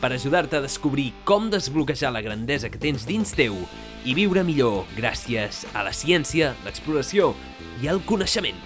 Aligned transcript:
per 0.00 0.12
ajudar-te 0.14 0.58
a 0.58 0.64
descobrir 0.64 1.12
com 1.28 1.50
desbloquejar 1.50 2.12
la 2.14 2.22
grandesa 2.24 2.70
que 2.70 2.80
tens 2.80 3.06
dins 3.08 3.34
teu 3.34 3.56
i 4.06 4.14
viure 4.14 4.44
millor 4.46 4.86
gràcies 4.96 5.64
a 5.74 5.84
la 5.86 5.92
ciència, 5.92 6.54
l'exploració 6.64 7.34
i 7.82 7.90
el 7.90 8.02
coneixement. 8.06 8.58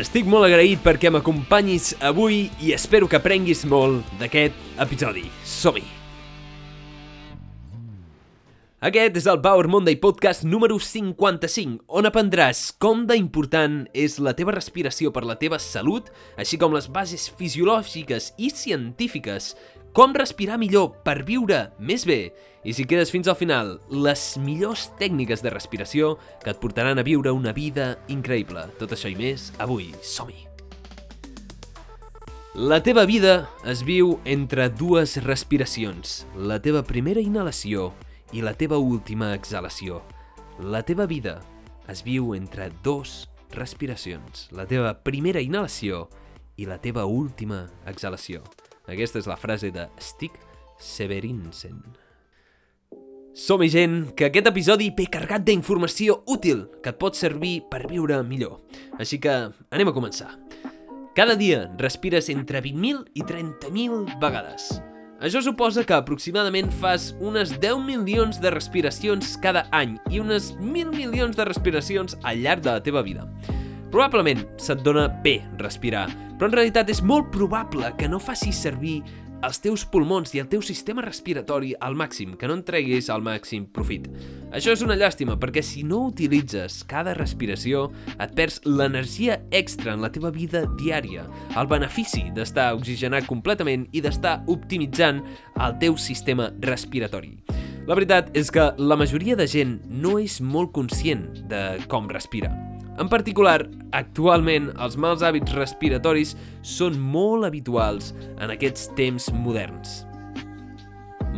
Estic 0.00 0.28
molt 0.30 0.46
agraït 0.46 0.82
perquè 0.84 1.10
m'acompanyis 1.10 1.96
avui 2.06 2.44
i 2.62 2.74
espero 2.76 3.08
que 3.10 3.18
aprenguis 3.18 3.64
molt 3.66 4.06
d'aquest 4.20 4.54
episodi. 4.78 5.24
Som-hi! 5.42 6.00
Aquest 8.80 9.18
és 9.20 9.26
el 9.28 9.42
Power 9.44 9.68
Monday 9.68 9.98
Podcast 10.00 10.40
número 10.48 10.78
55, 10.80 11.82
on 12.00 12.06
aprendràs 12.08 12.70
com 12.80 13.02
d'important 13.04 13.82
és 13.92 14.14
la 14.24 14.32
teva 14.38 14.54
respiració 14.56 15.10
per 15.12 15.20
la 15.28 15.36
teva 15.36 15.58
salut, 15.60 16.08
així 16.40 16.56
com 16.56 16.72
les 16.72 16.88
bases 16.88 17.26
fisiològiques 17.36 18.30
i 18.40 18.48
científiques, 18.48 19.50
com 19.92 20.12
respirar 20.14 20.58
millor 20.60 21.00
per 21.02 21.24
viure 21.26 21.70
més 21.78 22.04
bé, 22.06 22.30
i 22.62 22.74
si 22.76 22.84
quedes 22.84 23.10
fins 23.10 23.26
al 23.30 23.38
final, 23.40 23.78
les 23.90 24.36
millors 24.38 24.90
tècniques 25.00 25.42
de 25.42 25.50
respiració 25.50 26.12
que 26.44 26.52
et 26.52 26.60
portaran 26.60 27.00
a 27.00 27.06
viure 27.06 27.32
una 27.32 27.54
vida 27.56 27.96
increïble. 28.12 28.66
Tot 28.78 28.92
això 28.94 29.10
i 29.10 29.16
més, 29.18 29.48
avui, 29.58 29.90
som-hi! 30.04 30.46
La 32.54 32.80
teva 32.82 33.06
vida 33.06 33.48
es 33.70 33.84
viu 33.86 34.18
entre 34.28 34.68
dues 34.74 35.16
respiracions, 35.24 36.24
la 36.36 36.58
teva 36.60 36.82
primera 36.84 37.22
inhalació 37.22 37.92
i 38.34 38.42
la 38.42 38.54
teva 38.58 38.78
última 38.78 39.32
exhalació. 39.34 40.02
La 40.60 40.82
teva 40.84 41.06
vida 41.10 41.38
es 41.88 42.04
viu 42.04 42.34
entre 42.34 42.68
dos 42.84 43.30
respiracions, 43.54 44.48
la 44.52 44.66
teva 44.66 44.96
primera 45.02 45.40
inhalació 45.40 46.08
i 46.58 46.66
la 46.68 46.78
teva 46.82 47.06
última 47.06 47.68
exhalació. 47.88 48.42
Aquesta 48.90 49.20
és 49.22 49.28
la 49.30 49.38
frase 49.38 49.70
de 49.70 49.86
Stig 50.02 50.34
Severinsen. 50.82 51.78
Som-hi 53.30 53.68
gent, 53.70 54.10
que 54.18 54.26
aquest 54.26 54.48
episodi 54.50 54.88
ve 54.90 55.06
carregat 55.06 55.44
d'informació 55.46 56.24
útil 56.26 56.64
que 56.82 56.90
et 56.90 56.98
pot 56.98 57.14
servir 57.14 57.60
per 57.70 57.84
viure 57.86 58.18
millor. 58.26 58.58
Així 58.98 59.20
que 59.22 59.36
anem 59.70 59.92
a 59.92 59.94
començar. 59.94 60.32
Cada 61.14 61.36
dia 61.38 61.68
respires 61.78 62.28
entre 62.34 62.62
20.000 62.64 63.06
i 63.14 63.22
30.000 63.22 64.18
vegades. 64.22 64.72
Això 65.20 65.42
suposa 65.44 65.84
que 65.86 65.94
aproximadament 65.94 66.70
fas 66.80 67.10
unes 67.20 67.52
10 67.60 67.84
milions 67.86 68.40
de 68.42 68.50
respiracions 68.50 69.36
cada 69.38 69.66
any 69.76 69.98
i 70.10 70.18
unes 70.18 70.54
1.000 70.56 70.96
milions 70.96 71.38
de 71.38 71.46
respiracions 71.46 72.18
al 72.24 72.42
llarg 72.42 72.64
de 72.64 72.72
la 72.72 72.82
teva 72.82 73.04
vida. 73.06 73.28
Probablement 73.90 74.44
se't 74.62 74.84
dona 74.86 75.08
bé 75.24 75.40
respirar, 75.58 76.06
però 76.38 76.46
en 76.46 76.54
realitat 76.54 76.90
és 76.92 77.02
molt 77.02 77.32
probable 77.34 77.90
que 77.98 78.08
no 78.08 78.22
facis 78.22 78.60
servir 78.62 79.00
els 79.42 79.58
teus 79.58 79.82
pulmons 79.88 80.34
i 80.34 80.40
el 80.42 80.48
teu 80.52 80.62
sistema 80.62 81.02
respiratori 81.02 81.72
al 81.80 81.96
màxim, 81.98 82.36
que 82.38 82.48
no 82.48 82.54
en 82.58 82.64
treguis 82.66 83.08
al 83.10 83.24
màxim 83.24 83.64
profit. 83.72 84.06
Això 84.54 84.74
és 84.74 84.84
una 84.84 84.98
llàstima, 85.00 85.38
perquè 85.40 85.62
si 85.64 85.82
no 85.86 86.02
utilitzes 86.10 86.82
cada 86.90 87.14
respiració, 87.16 87.88
et 88.18 88.34
perds 88.36 88.60
l'energia 88.68 89.40
extra 89.50 89.94
en 89.96 90.04
la 90.04 90.12
teva 90.12 90.30
vida 90.34 90.66
diària, 90.80 91.24
el 91.56 91.70
benefici 91.70 92.28
d'estar 92.36 92.74
oxigenat 92.76 93.26
completament 93.30 93.88
i 93.90 94.04
d'estar 94.04 94.40
optimitzant 94.52 95.24
el 95.56 95.80
teu 95.82 95.98
sistema 95.98 96.50
respiratori. 96.60 97.59
La 97.88 97.96
veritat 97.96 98.28
és 98.36 98.50
que 98.52 98.70
la 98.76 98.96
majoria 98.98 99.36
de 99.38 99.46
gent 99.48 99.78
no 99.88 100.18
és 100.20 100.40
molt 100.40 100.72
conscient 100.76 101.24
de 101.50 101.62
com 101.90 102.10
respira. 102.12 102.52
En 103.00 103.08
particular, 103.08 103.62
actualment 103.96 104.68
els 104.76 104.98
mals 105.00 105.24
hàbits 105.24 105.54
respiratoris 105.56 106.34
són 106.66 106.98
molt 107.00 107.48
habituals 107.48 108.12
en 108.36 108.52
aquests 108.52 108.90
temps 108.98 109.30
moderns. 109.32 110.02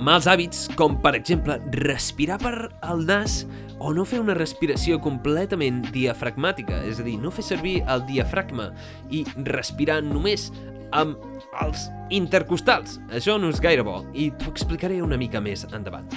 Mals 0.02 0.26
hàbits 0.26 0.66
com, 0.74 0.96
per 1.04 1.14
exemple, 1.14 1.60
respirar 1.84 2.40
per 2.42 2.54
al 2.82 3.04
nas 3.06 3.44
o 3.78 3.92
no 3.94 4.02
fer 4.08 4.18
una 4.22 4.34
respiració 4.34 4.98
completament 5.02 5.82
diafragmàtica, 5.94 6.82
és 6.88 6.98
a 6.98 7.06
dir, 7.06 7.18
no 7.22 7.30
fer 7.34 7.44
servir 7.46 7.76
el 7.90 8.02
diafragma 8.08 8.72
i 9.14 9.22
respirar 9.46 10.00
només 10.06 10.50
amb 10.90 11.18
els 11.62 11.86
intercostals. 12.12 12.98
Això 13.12 13.38
no 13.40 13.50
és 13.52 13.60
gaire 13.62 13.84
bo 13.86 14.02
i 14.12 14.30
t'ho 14.36 14.52
explicaré 14.52 15.00
una 15.04 15.18
mica 15.20 15.40
més 15.40 15.64
endavant. 15.72 16.08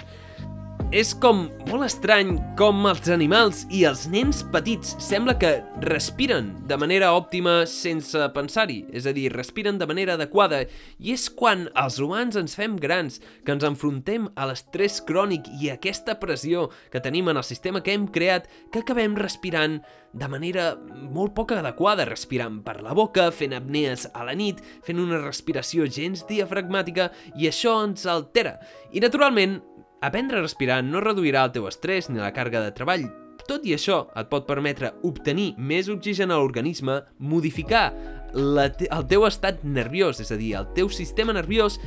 És 0.93 1.15
com 1.17 1.47
molt 1.65 1.87
estrany 1.87 2.35
com 2.59 2.85
els 2.85 3.07
animals 3.09 3.63
i 3.73 3.81
els 3.89 4.03
nens 4.11 4.43
petits 4.53 4.93
sembla 5.01 5.33
que 5.41 5.49
respiren 5.81 6.51
de 6.69 6.77
manera 6.77 7.09
òptima 7.17 7.63
sense 7.69 8.21
pensar-hi, 8.35 8.83
és 8.93 9.07
a 9.09 9.13
dir, 9.15 9.31
respiren 9.33 9.79
de 9.81 9.87
manera 9.89 10.13
adequada, 10.13 10.61
i 11.01 11.15
és 11.15 11.25
quan 11.33 11.65
els 11.81 11.97
humans 11.99 12.37
ens 12.37 12.53
fem 12.55 12.77
grans 12.77 13.17
que 13.17 13.55
ens 13.55 13.65
enfrontem 13.65 14.29
a 14.37 14.45
l'estrès 14.45 15.01
crònic 15.09 15.49
i 15.57 15.71
a 15.71 15.79
aquesta 15.79 16.19
pressió 16.21 16.69
que 16.93 17.01
tenim 17.01 17.33
en 17.33 17.41
el 17.41 17.47
sistema 17.47 17.81
que 17.81 17.97
hem 17.97 18.05
creat 18.05 18.45
que 18.71 18.85
acabem 18.85 19.17
respirant 19.17 19.81
de 20.15 20.31
manera 20.31 20.75
molt 21.11 21.33
poc 21.35 21.57
adequada, 21.57 22.05
respirant 22.07 22.61
per 22.63 22.77
la 22.85 22.93
boca, 22.95 23.31
fent 23.35 23.57
apnees 23.57 24.05
a 24.13 24.23
la 24.23 24.37
nit, 24.37 24.61
fent 24.85 25.01
una 25.01 25.19
respiració 25.19 25.89
gens 25.89 26.23
diafragmàtica, 26.29 27.09
i 27.35 27.49
això 27.49 27.81
ens 27.83 28.05
altera. 28.07 28.61
I, 28.93 29.01
naturalment, 29.03 29.59
Aprendre 30.01 30.39
a 30.39 30.43
respirar 30.43 30.81
no 30.83 30.99
reduirà 31.03 31.45
el 31.47 31.53
teu 31.55 31.67
estrès 31.69 32.09
ni 32.09 32.19
la 32.19 32.33
càrrega 32.35 32.63
de 32.65 32.73
treball. 32.75 33.05
Tot 33.45 33.65
i 33.69 33.75
això, 33.75 34.07
et 34.17 34.27
pot 34.31 34.47
permetre 34.47 34.91
obtenir 35.05 35.53
més 35.57 35.89
oxigen 35.93 36.33
a 36.33 36.39
l'organisme, 36.39 36.97
modificar 37.19 37.91
la 38.33 38.67
te 38.73 38.89
el 38.91 39.05
teu 39.07 39.23
estat 39.27 39.61
nerviós, 39.63 40.19
és 40.19 40.31
a 40.33 40.37
dir, 40.39 40.55
el 40.59 40.67
teu 40.75 40.89
sistema 40.89 41.33
nerviós, 41.35 41.79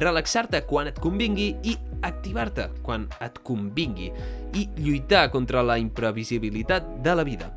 relaxar-te 0.00 0.64
quan 0.66 0.88
et 0.90 0.98
convingui 0.98 1.52
i 1.62 1.76
activar-te 2.04 2.66
quan 2.82 3.06
et 3.22 3.38
convingui 3.46 4.10
i 4.58 4.66
lluitar 4.80 5.28
contra 5.30 5.62
la 5.62 5.78
imprevisibilitat 5.78 6.96
de 7.04 7.14
la 7.14 7.24
vida. 7.24 7.52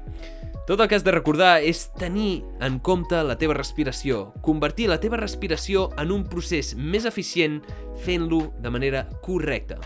Tot 0.67 0.81
el 0.81 0.89
que 0.91 0.97
has 0.99 1.05
de 1.07 1.13
recordar 1.15 1.61
és 1.63 1.85
tenir 1.95 2.41
en 2.59 2.81
compte 2.83 3.21
la 3.23 3.37
teva 3.39 3.55
respiració, 3.55 4.33
convertir 4.43 4.89
la 4.91 4.97
teva 4.99 5.15
respiració 5.15 5.85
en 5.95 6.11
un 6.11 6.25
procés 6.27 6.73
més 6.75 7.07
eficient 7.07 7.61
fent-lo 8.03 8.49
de 8.59 8.73
manera 8.75 9.05
correcta. 9.23 9.79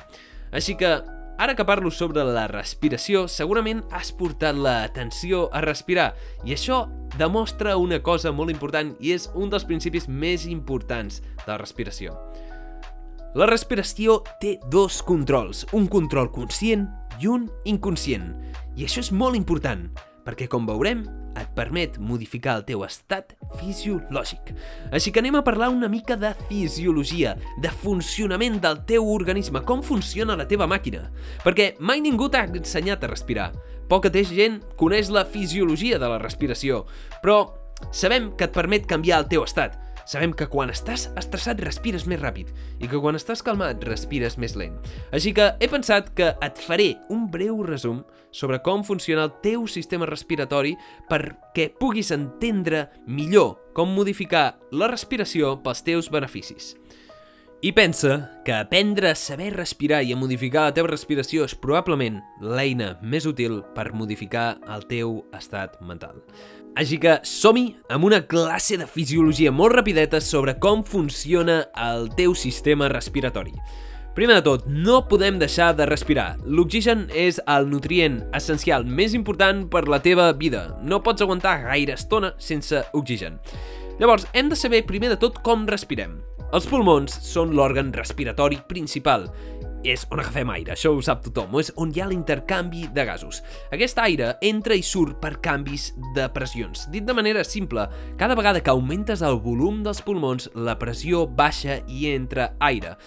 Així 0.49 0.73
que, 0.73 0.89
ara 1.37 1.53
que 1.53 1.67
parlo 1.69 1.93
sobre 1.93 2.25
la 2.25 2.47
respiració, 2.49 3.27
segurament 3.29 3.85
has 3.93 4.09
portat 4.09 4.57
l'atenció 4.57 5.51
a 5.53 5.61
respirar, 5.61 6.15
i 6.49 6.57
això 6.57 6.87
demostra 7.13 7.77
una 7.77 8.01
cosa 8.01 8.33
molt 8.33 8.49
important 8.49 8.95
i 8.97 9.13
és 9.13 9.29
un 9.37 9.53
dels 9.53 9.69
principis 9.69 10.09
més 10.09 10.49
importants 10.49 11.21
de 11.45 11.49
la 11.53 11.61
respiració. 11.61 12.17
La 13.37 13.45
respiració 13.45 14.23
té 14.41 14.57
dos 14.73 15.03
controls, 15.05 15.67
un 15.77 15.85
control 15.85 16.33
conscient 16.33 16.89
i 17.21 17.29
un 17.29 17.51
inconscient, 17.69 18.31
i 18.73 18.89
això 18.89 19.05
és 19.05 19.13
molt 19.13 19.37
important, 19.37 19.91
perquè 20.25 20.47
com 20.51 20.67
veurem, 20.69 21.03
et 21.39 21.51
permet 21.55 21.97
modificar 22.01 22.57
el 22.59 22.65
teu 22.67 22.83
estat 22.85 23.33
fisiològic. 23.59 24.51
Així 24.91 25.13
que 25.13 25.21
anem 25.23 25.37
a 25.39 25.43
parlar 25.47 25.71
una 25.71 25.89
mica 25.91 26.17
de 26.19 26.33
fisiologia, 26.49 27.35
de 27.63 27.71
funcionament 27.83 28.59
del 28.63 28.81
teu 28.89 29.07
organisme, 29.13 29.63
com 29.67 29.83
funciona 29.85 30.37
la 30.37 30.47
teva 30.47 30.67
màquina. 30.67 31.07
Perquè 31.45 31.73
mai 31.79 32.03
ningú 32.03 32.29
t'ha 32.29 32.45
ensenyat 32.49 33.03
a 33.03 33.11
respirar. 33.11 33.51
Poca 33.91 34.11
gent 34.11 34.61
coneix 34.79 35.09
la 35.09 35.25
fisiologia 35.25 35.99
de 35.99 36.07
la 36.07 36.19
respiració, 36.19 36.85
però 37.23 37.53
sabem 37.91 38.31
que 38.37 38.45
et 38.45 38.53
permet 38.55 38.87
canviar 38.87 39.23
el 39.23 39.27
teu 39.31 39.43
estat. 39.43 39.80
Sabem 40.05 40.33
que 40.33 40.47
quan 40.51 40.71
estàs 40.73 41.07
estressat 41.19 41.61
respires 41.63 42.07
més 42.09 42.21
ràpid 42.21 42.49
i 42.79 42.89
que 42.89 42.99
quan 43.01 43.17
estàs 43.17 43.43
calmat 43.45 43.83
respires 43.87 44.37
més 44.41 44.55
lent. 44.59 44.77
Així 45.11 45.33
que 45.35 45.51
he 45.59 45.69
pensat 45.71 46.11
que 46.17 46.33
et 46.33 46.63
faré 46.65 46.95
un 47.13 47.27
breu 47.31 47.61
resum 47.67 48.01
sobre 48.31 48.61
com 48.63 48.83
funciona 48.87 49.27
el 49.27 49.33
teu 49.43 49.67
sistema 49.67 50.07
respiratori 50.09 50.73
perquè 51.11 51.69
puguis 51.79 52.11
entendre 52.15 52.87
millor 53.07 53.57
com 53.75 53.91
modificar 53.91 54.55
la 54.71 54.89
respiració 54.91 55.57
pels 55.63 55.83
teus 55.87 56.11
beneficis. 56.11 56.75
I 57.63 57.73
pensa 57.73 58.41
que 58.43 58.53
aprendre 58.53 59.11
a 59.11 59.15
saber 59.15 59.53
respirar 59.53 60.01
i 60.01 60.13
a 60.13 60.17
modificar 60.17 60.63
la 60.65 60.73
teva 60.73 60.89
respiració 60.89 61.43
és 61.45 61.53
probablement 61.53 62.15
l'eina 62.41 62.95
més 63.05 63.27
útil 63.29 63.59
per 63.75 63.91
modificar 63.93 64.55
el 64.73 64.87
teu 64.89 65.19
estat 65.37 65.75
mental. 65.85 66.23
Així 66.73 66.97
que 66.97 67.19
som-hi 67.21 67.67
amb 67.93 68.07
una 68.09 68.23
classe 68.25 68.79
de 68.81 68.87
fisiologia 68.89 69.53
molt 69.53 69.75
rapideta 69.77 70.17
sobre 70.25 70.55
com 70.57 70.81
funciona 70.81 71.59
el 71.77 72.09
teu 72.17 72.33
sistema 72.33 72.89
respiratori. 72.89 73.53
Primer 74.17 74.39
de 74.39 74.47
tot, 74.47 74.65
no 74.65 75.03
podem 75.05 75.37
deixar 75.37 75.75
de 75.77 75.85
respirar. 75.85 76.39
L'oxigen 76.41 77.05
és 77.13 77.37
el 77.45 77.69
nutrient 77.69 78.23
essencial 78.33 78.89
més 78.89 79.13
important 79.13 79.67
per 79.69 79.85
la 79.85 80.01
teva 80.01 80.31
vida. 80.33 80.79
No 80.81 81.03
pots 81.05 81.21
aguantar 81.21 81.59
gaire 81.69 81.93
estona 81.93 82.33
sense 82.41 82.81
oxigen. 82.97 83.37
Llavors, 84.01 84.25
hem 84.33 84.49
de 84.49 84.57
saber 84.57 84.81
primer 84.89 85.13
de 85.13 85.21
tot 85.21 85.43
com 85.45 85.69
respirem. 85.69 86.17
Els 86.51 86.65
pulmons 86.67 87.13
són 87.23 87.53
l'òrgan 87.55 87.93
respiratori 87.95 88.57
principal. 88.67 89.29
És 89.87 90.03
on 90.11 90.19
agafem 90.19 90.49
aire, 90.51 90.73
això 90.73 90.91
ho 90.91 90.99
sap 91.01 91.21
tothom, 91.23 91.55
és 91.61 91.71
on 91.79 91.93
hi 91.95 92.01
ha 92.03 92.09
l'intercanvi 92.09 92.89
de 92.91 93.05
gasos. 93.07 93.39
Aquest 93.71 94.01
aire 94.03 94.33
entra 94.43 94.75
i 94.75 94.83
surt 94.83 95.21
per 95.23 95.37
canvis 95.41 95.93
de 96.17 96.27
pressions. 96.35 96.83
Dit 96.91 97.07
de 97.07 97.15
manera 97.15 97.45
simple, 97.47 97.87
cada 98.19 98.35
vegada 98.35 98.59
que 98.59 98.69
augmentes 98.73 99.23
el 99.23 99.39
volum 99.39 99.79
dels 99.85 100.03
pulmons, 100.03 100.49
la 100.53 100.75
pressió 100.77 101.23
baixa 101.25 101.79
i 101.87 102.11
entra 102.11 102.51
aire. 102.59 102.97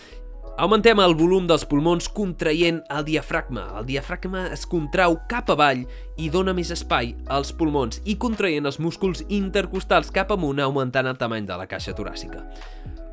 Augmentem 0.57 1.05
el 1.05 1.17
volum 1.19 1.45
dels 1.51 1.67
pulmons 1.69 2.09
contraient 2.17 2.81
el 2.97 3.05
diafragma. 3.05 3.67
El 3.81 3.89
diafragma 3.91 4.47
es 4.55 4.65
contrau 4.71 5.19
cap 5.29 5.53
avall 5.53 5.85
i 6.17 6.31
dona 6.33 6.57
més 6.57 6.73
espai 6.73 7.13
als 7.29 7.53
pulmons 7.53 8.01
i 8.09 8.17
contraient 8.17 8.65
els 8.71 8.81
músculs 8.81 9.27
intercostals 9.29 10.15
cap 10.15 10.33
amunt 10.33 10.65
augmentant 10.65 11.11
el 11.11 11.19
tamany 11.21 11.45
de 11.45 11.59
la 11.59 11.69
caixa 11.69 11.93
toràcica. 11.93 12.47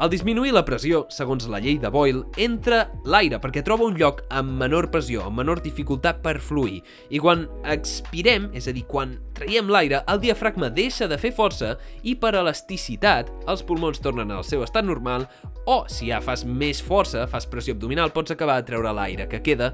Al 0.01 0.09
disminuir 0.09 0.49
la 0.55 0.63
pressió, 0.65 1.03
segons 1.13 1.43
la 1.45 1.59
llei 1.61 1.75
de 1.77 1.89
Boyle, 1.93 2.23
entra 2.41 2.87
l'aire 3.05 3.37
perquè 3.37 3.61
troba 3.61 3.85
un 3.85 3.99
lloc 3.99 4.23
amb 4.33 4.55
menor 4.57 4.87
pressió, 4.89 5.27
amb 5.27 5.37
menor 5.37 5.59
dificultat 5.61 6.23
per 6.23 6.39
fluir. 6.41 6.79
I 7.13 7.19
quan 7.21 7.43
expirem, 7.69 8.47
és 8.57 8.65
a 8.65 8.73
dir, 8.73 8.81
quan 8.89 9.11
traiem 9.37 9.69
l'aire, 9.69 9.99
el 10.09 10.23
diafragma 10.23 10.71
deixa 10.73 11.05
de 11.05 11.19
fer 11.21 11.29
força 11.37 11.75
i 12.01 12.15
per 12.17 12.31
elasticitat 12.39 13.29
els 13.45 13.61
pulmons 13.61 14.01
tornen 14.01 14.33
al 14.33 14.41
seu 14.47 14.65
estat 14.65 14.87
normal 14.87 15.27
o, 15.67 15.83
si 15.85 16.09
ja 16.09 16.17
fas 16.17 16.47
més 16.49 16.81
força, 16.81 17.27
fas 17.29 17.45
pressió 17.45 17.77
abdominal, 17.77 18.09
pots 18.09 18.33
acabar 18.33 18.57
de 18.57 18.71
treure 18.71 18.95
l'aire 18.97 19.29
que 19.29 19.43
queda 19.45 19.69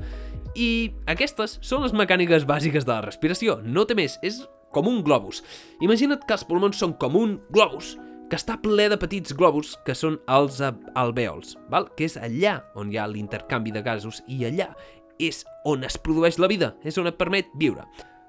i 0.60 0.92
aquestes 1.08 1.56
són 1.64 1.88
les 1.88 1.96
mecàniques 1.96 2.44
bàsiques 2.44 2.84
de 2.84 2.92
la 2.92 3.06
respiració, 3.08 3.62
no 3.64 3.88
té 3.88 3.96
més, 3.96 4.20
és 4.20 4.44
com 4.76 4.92
un 4.92 5.00
globus. 5.08 5.40
Imagina't 5.80 6.28
que 6.28 6.36
els 6.36 6.44
pulmons 6.44 6.84
són 6.84 6.98
com 7.00 7.16
un 7.16 7.40
globus, 7.48 7.96
que 8.28 8.36
està 8.36 8.58
ple 8.60 8.90
de 8.92 8.98
petits 9.00 9.34
globus 9.38 9.76
que 9.88 9.96
són 9.96 10.20
els 10.28 10.60
alvèols, 10.62 11.56
val? 11.72 11.88
que 11.96 12.08
és 12.10 12.18
allà 12.20 12.60
on 12.76 12.92
hi 12.92 13.00
ha 13.00 13.08
l'intercanvi 13.08 13.72
de 13.72 13.84
gasos 13.86 14.22
i 14.28 14.44
allà 14.48 14.74
és 15.20 15.44
on 15.66 15.84
es 15.88 15.98
produeix 15.98 16.38
la 16.38 16.50
vida, 16.52 16.76
és 16.84 16.98
on 17.00 17.08
et 17.10 17.18
permet 17.18 17.50
viure. 17.58 17.88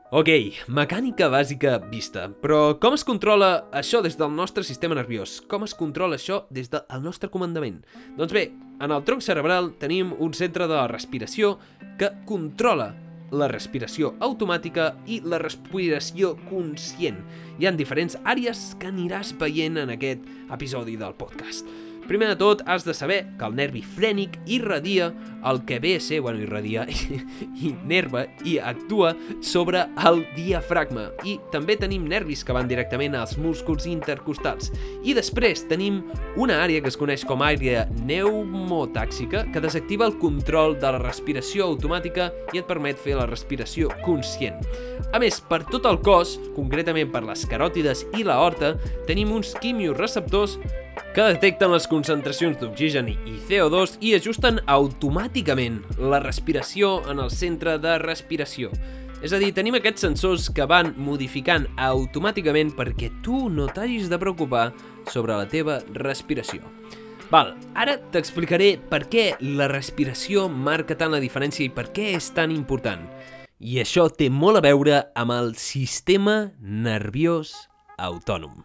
Ok, 0.08 0.30
mecànica 0.72 1.26
bàsica 1.28 1.74
vista, 1.90 2.30
però 2.40 2.78
com 2.80 2.94
es 2.96 3.04
controla 3.04 3.66
això 3.76 4.00
des 4.00 4.16
del 4.16 4.32
nostre 4.32 4.64
sistema 4.64 4.96
nerviós? 4.96 5.42
Com 5.50 5.66
es 5.66 5.74
controla 5.76 6.16
això 6.16 6.46
des 6.48 6.70
del 6.72 7.02
nostre 7.04 7.28
comandament? 7.28 7.82
Doncs 8.16 8.32
bé, 8.32 8.46
en 8.80 8.94
el 8.94 9.04
tronc 9.04 9.20
cerebral 9.26 9.74
tenim 9.82 10.14
un 10.16 10.32
centre 10.32 10.64
de 10.70 10.86
respiració 10.88 11.58
que 12.00 12.08
controla 12.24 12.94
la 13.30 13.48
respiració 13.50 14.14
automàtica 14.24 14.92
i 15.06 15.20
la 15.24 15.40
respiració 15.42 16.34
conscient. 16.48 17.20
Hi 17.58 17.68
han 17.68 17.80
diferents 17.80 18.16
àrees 18.24 18.72
que 18.80 18.90
aniràs 18.92 19.34
veient 19.40 19.82
en 19.84 19.94
aquest 19.96 20.24
episodi 20.54 20.96
del 21.00 21.16
podcast. 21.18 21.87
Primer 22.08 22.30
de 22.30 22.36
tot, 22.40 22.62
has 22.64 22.86
de 22.86 22.94
saber 22.96 23.26
que 23.36 23.44
el 23.44 23.52
nervi 23.52 23.82
frènic 23.84 24.38
irradia 24.48 25.10
el 25.44 25.58
que 25.68 25.76
ve 25.78 25.96
a 25.96 26.00
ser, 26.00 26.22
bueno, 26.24 26.40
irradia, 26.40 26.86
i 27.60 27.74
nerva 27.84 28.24
i 28.48 28.56
actua 28.58 29.12
sobre 29.44 29.82
el 30.08 30.22
diafragma. 30.32 31.10
I 31.28 31.36
també 31.52 31.76
tenim 31.76 32.06
nervis 32.08 32.46
que 32.48 32.56
van 32.56 32.70
directament 32.70 33.12
als 33.14 33.36
músculs 33.36 33.84
intercostals. 33.86 34.72
I 35.04 35.12
després 35.12 35.66
tenim 35.68 36.00
una 36.40 36.62
àrea 36.64 36.80
que 36.80 36.88
es 36.88 36.96
coneix 36.96 37.26
com 37.28 37.44
àrea 37.44 37.84
pneumotàxica 37.92 39.44
que 39.52 39.62
desactiva 39.62 40.08
el 40.08 40.16
control 40.16 40.78
de 40.80 40.96
la 40.96 41.04
respiració 41.04 41.68
automàtica 41.68 42.32
i 42.56 42.62
et 42.62 42.68
permet 42.72 42.96
fer 42.96 43.20
la 43.20 43.28
respiració 43.28 43.92
conscient. 44.00 44.56
A 45.12 45.20
més, 45.20 45.42
per 45.44 45.60
tot 45.68 45.84
el 45.84 46.00
cos, 46.00 46.38
concretament 46.56 47.12
per 47.12 47.26
les 47.28 47.44
caròtides 47.48 48.06
i 48.16 48.24
la 48.24 48.40
horta, 48.40 48.78
tenim 49.04 49.36
uns 49.36 49.52
quimioreceptors 49.60 50.56
que 51.14 51.24
detecten 51.32 51.72
les 51.72 51.86
concentracions 51.90 52.58
d'oxigen 52.60 53.08
i 53.10 53.36
CO2 53.48 53.98
i 54.04 54.14
ajusten 54.16 54.60
automàticament 54.66 55.80
la 55.98 56.20
respiració 56.22 56.98
en 57.10 57.22
el 57.24 57.32
centre 57.34 57.78
de 57.82 57.96
respiració. 58.02 58.70
És 59.18 59.32
a 59.34 59.40
dir, 59.42 59.50
tenim 59.54 59.74
aquests 59.74 60.04
sensors 60.06 60.46
que 60.54 60.66
van 60.70 60.92
modificant 60.94 61.66
automàticament 61.74 62.70
perquè 62.78 63.10
tu 63.26 63.48
no 63.50 63.66
t'hagis 63.66 64.06
de 64.10 64.18
preocupar 64.20 64.68
sobre 65.10 65.34
la 65.34 65.48
teva 65.50 65.80
respiració. 65.96 66.62
Val, 67.28 67.56
ara 67.76 67.98
t'explicaré 68.12 68.76
per 68.88 69.02
què 69.10 69.32
la 69.42 69.66
respiració 69.68 70.46
marca 70.48 70.96
tant 70.96 71.12
la 71.12 71.20
diferència 71.20 71.66
i 71.66 71.72
per 71.74 71.90
què 71.92 72.14
és 72.16 72.30
tan 72.36 72.54
important. 72.54 73.02
I 73.58 73.80
això 73.82 74.06
té 74.08 74.30
molt 74.30 74.60
a 74.60 74.64
veure 74.64 75.02
amb 75.18 75.34
el 75.34 75.52
sistema 75.58 76.52
nerviós 76.62 77.52
autònom. 77.98 78.62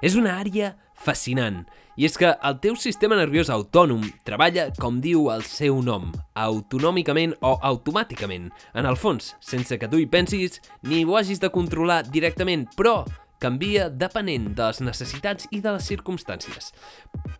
És 0.00 0.14
una 0.18 0.38
àrea 0.38 0.76
fascinant. 1.04 1.64
I 1.96 2.06
és 2.08 2.14
que 2.16 2.30
el 2.32 2.54
teu 2.64 2.76
sistema 2.80 3.18
nerviós 3.18 3.50
autònom 3.52 4.06
treballa 4.24 4.70
com 4.80 5.00
diu 5.04 5.26
el 5.34 5.42
seu 5.44 5.82
nom, 5.84 6.06
autonòmicament 6.32 7.34
o 7.44 7.58
automàticament, 7.60 8.48
en 8.72 8.88
el 8.88 8.96
fons, 8.96 9.34
sense 9.44 9.76
que 9.76 9.90
tu 9.92 10.00
hi 10.00 10.08
pensis 10.08 10.62
ni 10.88 11.04
ho 11.04 11.18
hagis 11.20 11.42
de 11.42 11.52
controlar 11.52 12.00
directament, 12.08 12.64
però 12.78 13.02
canvia 13.42 13.88
depenent 13.90 14.52
de 14.54 14.68
les 14.68 14.80
necessitats 14.86 15.48
i 15.50 15.58
de 15.60 15.72
les 15.74 15.88
circumstàncies. 15.90 16.70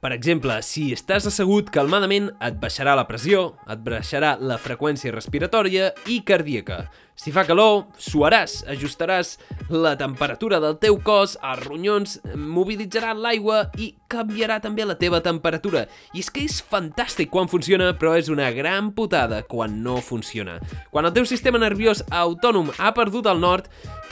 Per 0.02 0.10
exemple, 0.10 0.56
si 0.66 0.88
estàs 0.96 1.28
assegut 1.30 1.70
calmadament, 1.74 2.32
et 2.42 2.58
baixarà 2.62 2.96
la 2.98 3.06
pressió, 3.06 3.52
et 3.70 3.84
baixarà 3.86 4.34
la 4.42 4.58
freqüència 4.58 5.14
respiratòria 5.14 5.92
i 6.10 6.18
cardíaca. 6.26 6.88
Si 7.12 7.30
fa 7.30 7.44
calor, 7.44 7.84
suaràs, 8.00 8.62
ajustaràs 8.72 9.34
la 9.70 9.92
temperatura 10.00 10.58
del 10.62 10.78
teu 10.80 10.96
cos, 11.04 11.34
els 11.44 11.60
ronyons 11.66 12.16
mobilitzaran 12.34 13.20
l'aigua 13.20 13.66
i 13.76 13.90
canviarà 14.10 14.56
també 14.64 14.86
la 14.88 14.96
teva 14.98 15.20
temperatura. 15.24 15.84
I 16.16 16.24
és 16.24 16.32
que 16.32 16.46
és 16.48 16.58
fantàstic 16.72 17.30
quan 17.32 17.50
funciona, 17.52 17.92
però 17.98 18.16
és 18.16 18.32
una 18.32 18.48
gran 18.56 18.90
putada 18.96 19.42
quan 19.44 19.82
no 19.84 19.98
funciona. 20.00 20.56
Quan 20.90 21.06
el 21.06 21.12
teu 21.12 21.28
sistema 21.28 21.60
nerviós 21.60 22.02
autònom 22.08 22.72
ha 22.78 22.94
perdut 22.96 23.28
el 23.28 23.44
nord, 23.44 23.68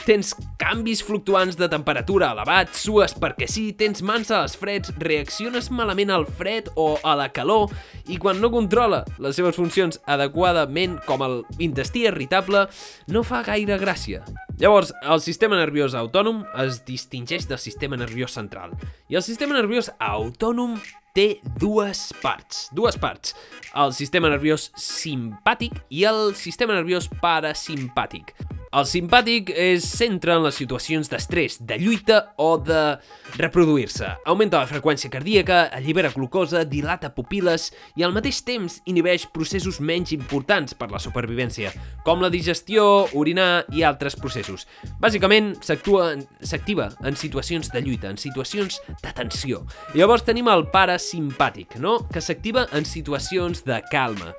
tens 0.07 0.33
canvis 0.61 1.03
fluctuants 1.05 1.57
de 1.59 1.69
temperatura 1.71 2.31
elevats, 2.35 2.83
sues 2.85 3.15
perquè 3.19 3.49
sí, 3.51 3.71
tens 3.77 4.03
mans 4.07 4.31
a 4.33 4.43
les 4.45 4.57
freds, 4.59 4.93
reacciones 5.01 5.71
malament 5.75 6.13
al 6.15 6.27
fred 6.27 6.71
o 6.81 6.95
a 7.05 7.17
la 7.19 7.31
calor 7.35 7.73
i 8.11 8.19
quan 8.21 8.41
no 8.41 8.53
controla 8.53 9.03
les 9.23 9.37
seves 9.39 9.59
funcions 9.59 10.01
adequadament 10.11 10.99
com 11.09 11.25
el 11.27 11.41
intestí 11.59 12.07
irritable, 12.09 12.67
no 13.09 13.25
fa 13.27 13.43
gaire 13.47 13.79
gràcia. 13.81 14.25
Llavors, 14.61 14.93
el 15.03 15.23
sistema 15.25 15.57
nerviós 15.57 15.95
autònom 15.97 16.43
es 16.65 16.83
distingeix 16.85 17.49
del 17.49 17.61
sistema 17.63 17.97
nerviós 17.97 18.35
central. 18.37 18.75
I 19.09 19.17
el 19.17 19.25
sistema 19.25 19.57
nerviós 19.57 19.89
autònom 19.97 20.77
té 21.17 21.41
dues 21.59 22.11
parts. 22.21 22.69
Dues 22.77 22.99
parts. 23.01 23.35
El 23.73 23.95
sistema 23.97 24.31
nerviós 24.31 24.69
simpàtic 24.77 25.81
i 25.89 26.05
el 26.09 26.35
sistema 26.39 26.77
nerviós 26.77 27.09
parasimpàtic. 27.23 28.35
El 28.71 28.85
simpàtic 28.87 29.49
es 29.51 29.83
centra 29.83 30.37
en 30.39 30.45
les 30.45 30.55
situacions 30.61 31.09
d'estrès, 31.11 31.57
de 31.67 31.75
lluita 31.83 32.21
o 32.39 32.53
de 32.63 33.01
reproduir-se. 33.35 34.13
Augmenta 34.31 34.61
la 34.61 34.69
freqüència 34.71 35.11
cardíaca, 35.11 35.65
allibera 35.75 36.13
glucosa, 36.15 36.63
dilata 36.63 37.11
pupil·les 37.17 37.65
i 37.99 38.07
al 38.07 38.15
mateix 38.15 38.39
temps 38.47 38.79
inhibeix 38.87 39.27
processos 39.35 39.81
menys 39.83 40.15
importants 40.15 40.79
per 40.79 40.87
la 40.95 41.03
supervivència, 41.03 41.75
com 42.07 42.23
la 42.23 42.31
digestió, 42.31 42.87
orinar 43.19 43.65
i 43.75 43.83
altres 43.83 44.15
processos. 44.15 44.69
Bàsicament, 45.03 45.57
s'activa 45.67 46.93
en 47.03 47.19
situacions 47.19 47.75
de 47.75 47.83
lluita, 47.83 48.15
en 48.15 48.23
situacions 48.23 48.79
de 49.03 49.17
tensió. 49.19 49.65
Llavors 49.99 50.23
tenim 50.23 50.47
el 50.47 50.69
parasimpàtic, 50.71 51.81
no? 51.83 52.05
que 52.07 52.23
s'activa 52.23 52.69
en 52.71 52.87
situacions 52.87 53.67
de 53.67 53.83
calma. 53.91 54.31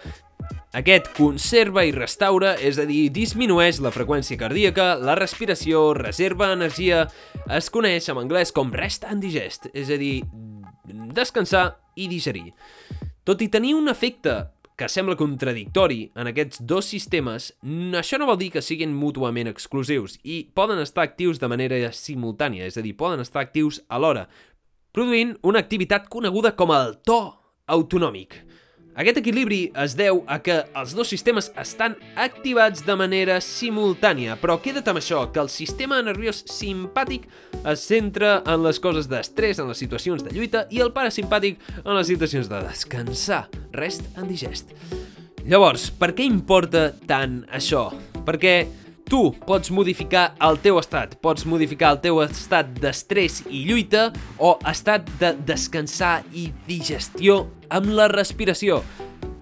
Aquest 0.78 1.10
conserva 1.18 1.84
i 1.84 1.92
restaura, 1.92 2.54
és 2.56 2.80
a 2.80 2.86
dir, 2.88 3.10
disminueix 3.12 3.82
la 3.84 3.92
freqüència 3.92 4.40
cardíaca, 4.40 4.94
la 4.96 5.18
respiració, 5.20 5.92
reserva 5.98 6.54
energia, 6.56 7.06
es 7.52 7.68
coneix 7.74 8.08
en 8.12 8.22
anglès 8.24 8.54
com 8.56 8.72
rest 8.72 9.04
and 9.08 9.24
digest, 9.24 9.68
és 9.74 9.92
a 9.92 10.00
dir, 10.00 10.22
descansar 11.16 11.66
i 12.00 12.08
digerir. 12.12 12.54
Tot 13.28 13.44
i 13.44 13.50
tenir 13.52 13.76
un 13.76 13.92
efecte 13.92 14.38
que 14.80 14.88
sembla 14.90 15.18
contradictori 15.20 16.08
en 16.18 16.32
aquests 16.32 16.64
dos 16.66 16.88
sistemes, 16.90 17.52
això 18.00 18.18
no 18.18 18.26
vol 18.26 18.40
dir 18.40 18.50
que 18.56 18.64
siguin 18.66 18.96
mútuament 18.98 19.52
exclusius 19.52 20.16
i 20.24 20.40
poden 20.58 20.80
estar 20.82 21.04
actius 21.06 21.38
de 21.38 21.50
manera 21.52 21.92
simultània, 21.94 22.66
és 22.66 22.80
a 22.80 22.86
dir, 22.86 22.96
poden 22.98 23.22
estar 23.22 23.44
actius 23.44 23.84
alhora, 23.94 24.26
produint 24.96 25.36
una 25.46 25.62
activitat 25.62 26.10
coneguda 26.10 26.56
com 26.58 26.74
el 26.74 26.96
to 27.06 27.20
autonòmic. 27.68 28.40
Aquest 28.92 29.22
equilibri 29.22 29.70
es 29.80 29.94
deu 29.96 30.18
a 30.28 30.42
que 30.44 30.58
els 30.76 30.92
dos 30.98 31.08
sistemes 31.08 31.48
estan 31.60 31.94
activats 32.20 32.84
de 32.84 32.96
manera 33.00 33.38
simultània, 33.44 34.36
però 34.42 34.58
queda't 34.60 34.90
amb 34.92 35.00
això, 35.00 35.22
que 35.32 35.40
el 35.40 35.48
sistema 35.54 36.02
nerviós 36.04 36.42
simpàtic 36.52 37.30
es 37.62 37.86
centra 37.88 38.42
en 38.44 38.66
les 38.66 38.82
coses 38.84 39.08
d'estrès, 39.08 39.62
en 39.64 39.72
les 39.72 39.80
situacions 39.80 40.26
de 40.26 40.36
lluita, 40.36 40.66
i 40.76 40.84
el 40.84 40.92
parasimpàtic 40.92 41.64
en 41.86 41.96
les 41.96 42.12
situacions 42.12 42.52
de 42.52 42.60
descansar, 42.68 43.46
rest 43.72 44.04
and 44.18 44.28
digest. 44.28 44.76
Llavors, 45.48 45.88
per 45.96 46.12
què 46.12 46.28
importa 46.28 46.90
tant 47.08 47.46
això? 47.48 47.88
Perquè 48.28 48.56
tu 49.12 49.34
pots 49.44 49.68
modificar 49.76 50.30
el 50.40 50.56
teu 50.64 50.78
estat, 50.80 51.18
pots 51.20 51.44
modificar 51.44 51.90
el 51.92 51.98
teu 52.00 52.22
estat 52.24 52.70
d'estrès 52.80 53.42
i 53.52 53.66
lluita 53.68 54.06
o 54.40 54.54
estat 54.72 55.10
de 55.20 55.34
descansar 55.50 56.22
i 56.32 56.48
digestió 56.64 57.42
amb 57.68 57.92
la 57.92 58.08
respiració. 58.08 58.80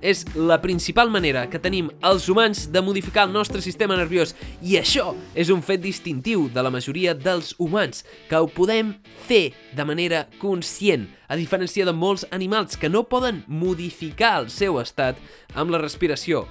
És 0.01 0.23
la 0.33 0.57
principal 0.63 1.11
manera 1.13 1.43
que 1.51 1.59
tenim 1.61 1.91
els 2.07 2.25
humans 2.31 2.63
de 2.71 2.81
modificar 2.81 3.27
el 3.27 3.35
nostre 3.35 3.61
sistema 3.61 3.97
nerviós 3.99 4.31
i 4.63 4.79
això 4.79 5.11
és 5.35 5.51
un 5.53 5.61
fet 5.61 5.83
distintiu 5.83 6.47
de 6.49 6.63
la 6.65 6.71
majoria 6.73 7.13
dels 7.13 7.51
humans, 7.59 8.05
que 8.29 8.39
ho 8.39 8.47
podem 8.49 8.95
fer 9.27 9.51
de 9.75 9.85
manera 9.85 10.23
conscient, 10.39 11.05
a 11.27 11.37
diferència 11.37 11.85
de 11.85 11.93
molts 11.93 12.25
animals 12.31 12.79
que 12.79 12.89
no 12.89 13.03
poden 13.11 13.43
modificar 13.45 14.39
el 14.39 14.49
seu 14.49 14.79
estat 14.81 15.19
amb 15.53 15.69
la 15.75 15.83
respiració. 15.83 16.47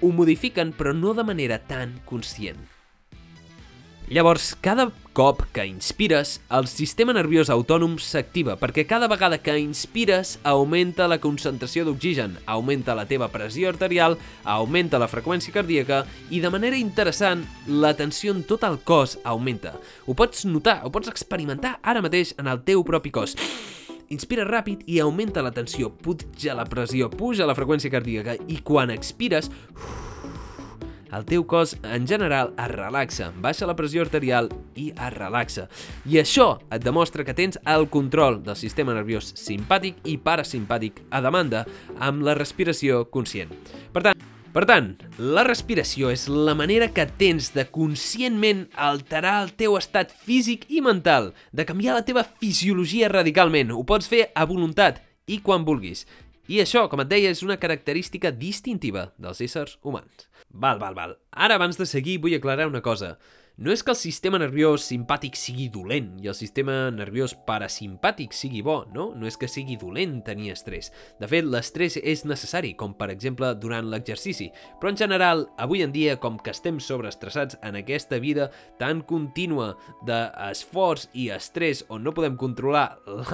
Ho 0.00 0.12
modifiquen 0.16 0.74
però 0.76 0.94
no 0.96 1.14
de 1.14 1.24
manera 1.24 1.60
tan 1.68 1.98
conscient. 2.08 2.60
Llavors, 4.10 4.56
cada 4.58 4.88
cop 5.12 5.44
que 5.52 5.62
inspires, 5.70 6.40
el 6.50 6.66
sistema 6.66 7.12
nerviós 7.14 7.46
autònom 7.52 7.92
s'activa 8.02 8.56
perquè 8.58 8.82
cada 8.90 9.06
vegada 9.06 9.38
que 9.38 9.54
inspires 9.62 10.32
augmenta 10.42 11.06
la 11.06 11.20
concentració 11.22 11.84
d'oxigen, 11.86 12.34
augmenta 12.50 12.96
la 12.98 13.06
teva 13.06 13.28
pressió 13.30 13.70
arterial, 13.70 14.18
augmenta 14.42 14.98
la 14.98 15.06
freqüència 15.06 15.54
cardíaca 15.54 16.02
i 16.26 16.42
de 16.42 16.50
manera 16.50 16.80
interessant, 16.80 17.44
la 17.68 17.94
tensió 17.94 18.34
en 18.34 18.42
tot 18.42 18.66
el 18.66 18.80
cos 18.82 19.20
augmenta. 19.22 19.76
Ho 20.10 20.18
pots 20.18 20.42
notar, 20.42 20.80
ho 20.82 20.90
pots 20.90 21.12
experimentar 21.12 21.76
ara 21.82 22.02
mateix 22.02 22.34
en 22.38 22.50
el 22.50 22.64
teu 22.66 22.82
propi 22.82 23.14
cos. 23.14 23.38
Inspira 24.10 24.42
ràpid 24.42 24.80
i 24.90 24.96
augmenta 24.98 25.38
la 25.38 25.52
tensió, 25.54 25.86
puja 26.02 26.56
la 26.58 26.64
pressió, 26.66 27.06
puja 27.14 27.46
la 27.46 27.54
freqüència 27.54 27.92
cardíaca 27.92 28.32
i 28.50 28.56
quan 28.66 28.90
expires, 28.90 29.46
el 31.14 31.26
teu 31.30 31.44
cos 31.46 31.76
en 31.86 32.08
general 32.10 32.50
es 32.58 32.72
relaxa, 32.72 33.28
baixa 33.38 33.68
la 33.70 33.76
pressió 33.78 34.02
arterial 34.02 34.50
i 34.74 34.88
es 34.90 35.14
relaxa. 35.14 35.68
I 36.10 36.18
això 36.24 36.48
et 36.74 36.82
demostra 36.82 37.22
que 37.22 37.36
tens 37.38 37.60
el 37.62 37.86
control 37.86 38.40
del 38.42 38.58
sistema 38.58 38.98
nerviós 38.98 39.30
simpàtic 39.38 40.02
i 40.10 40.18
parasimpàtic 40.18 41.04
a 41.14 41.22
demanda 41.22 41.62
amb 42.02 42.26
la 42.26 42.34
respiració 42.34 43.04
conscient. 43.14 43.54
Per 43.94 44.02
tant, 44.08 44.26
per 44.50 44.64
tant, 44.66 44.88
la 45.22 45.44
respiració 45.46 46.08
és 46.10 46.24
la 46.26 46.56
manera 46.58 46.88
que 46.90 47.04
tens 47.20 47.52
de 47.54 47.62
conscientment 47.70 48.64
alterar 48.74 49.36
el 49.44 49.52
teu 49.54 49.76
estat 49.78 50.10
físic 50.10 50.64
i 50.66 50.82
mental, 50.82 51.30
de 51.54 51.62
canviar 51.68 51.94
la 51.94 52.02
teva 52.08 52.24
fisiologia 52.26 53.12
radicalment. 53.12 53.70
Ho 53.70 53.84
pots 53.86 54.10
fer 54.10 54.24
a 54.34 54.48
voluntat 54.50 54.98
i 55.30 55.38
quan 55.38 55.62
vulguis. 55.68 56.02
I 56.50 56.58
això, 56.64 56.88
com 56.90 56.98
et 57.04 57.12
deia, 57.12 57.30
és 57.30 57.44
una 57.46 57.60
característica 57.62 58.32
distintiva 58.34 59.12
dels 59.22 59.38
éssers 59.46 59.76
humans. 59.86 60.26
Val, 60.50 60.82
val, 60.82 60.98
val. 60.98 61.14
Ara, 61.30 61.54
abans 61.54 61.78
de 61.78 61.86
seguir, 61.86 62.18
vull 62.18 62.34
aclarar 62.34 62.66
una 62.66 62.82
cosa. 62.82 63.20
No 63.60 63.68
és 63.74 63.82
que 63.84 63.92
el 63.92 63.98
sistema 64.00 64.38
nerviós 64.40 64.86
simpàtic 64.88 65.34
sigui 65.36 65.66
dolent 65.68 66.14
i 66.24 66.30
el 66.30 66.36
sistema 66.38 66.86
nerviós 66.96 67.34
parasimpàtic 67.44 68.32
sigui 68.32 68.62
bo, 68.64 68.86
no? 68.94 69.10
No 69.12 69.28
és 69.28 69.36
que 69.36 69.50
sigui 69.52 69.74
dolent 69.76 70.22
tenir 70.24 70.54
estrès. 70.54 70.88
De 71.20 71.28
fet, 71.28 71.44
l'estrès 71.44 71.98
és 72.00 72.22
necessari, 72.24 72.70
com 72.72 72.94
per 72.96 73.10
exemple 73.12 73.50
durant 73.60 73.90
l'exercici. 73.92 74.46
Però 74.80 74.88
en 74.88 74.96
general, 74.96 75.44
avui 75.60 75.84
en 75.84 75.92
dia, 75.92 76.14
com 76.16 76.38
que 76.40 76.54
estem 76.54 76.78
sobreestressats 76.80 77.58
en 77.60 77.76
aquesta 77.76 78.16
vida 78.16 78.48
tan 78.80 79.02
contínua 79.04 79.74
d'esforç 80.08 81.10
i 81.12 81.28
estrès 81.36 81.84
on 81.92 82.00
no 82.08 82.16
podem 82.16 82.40
controlar 82.40 82.86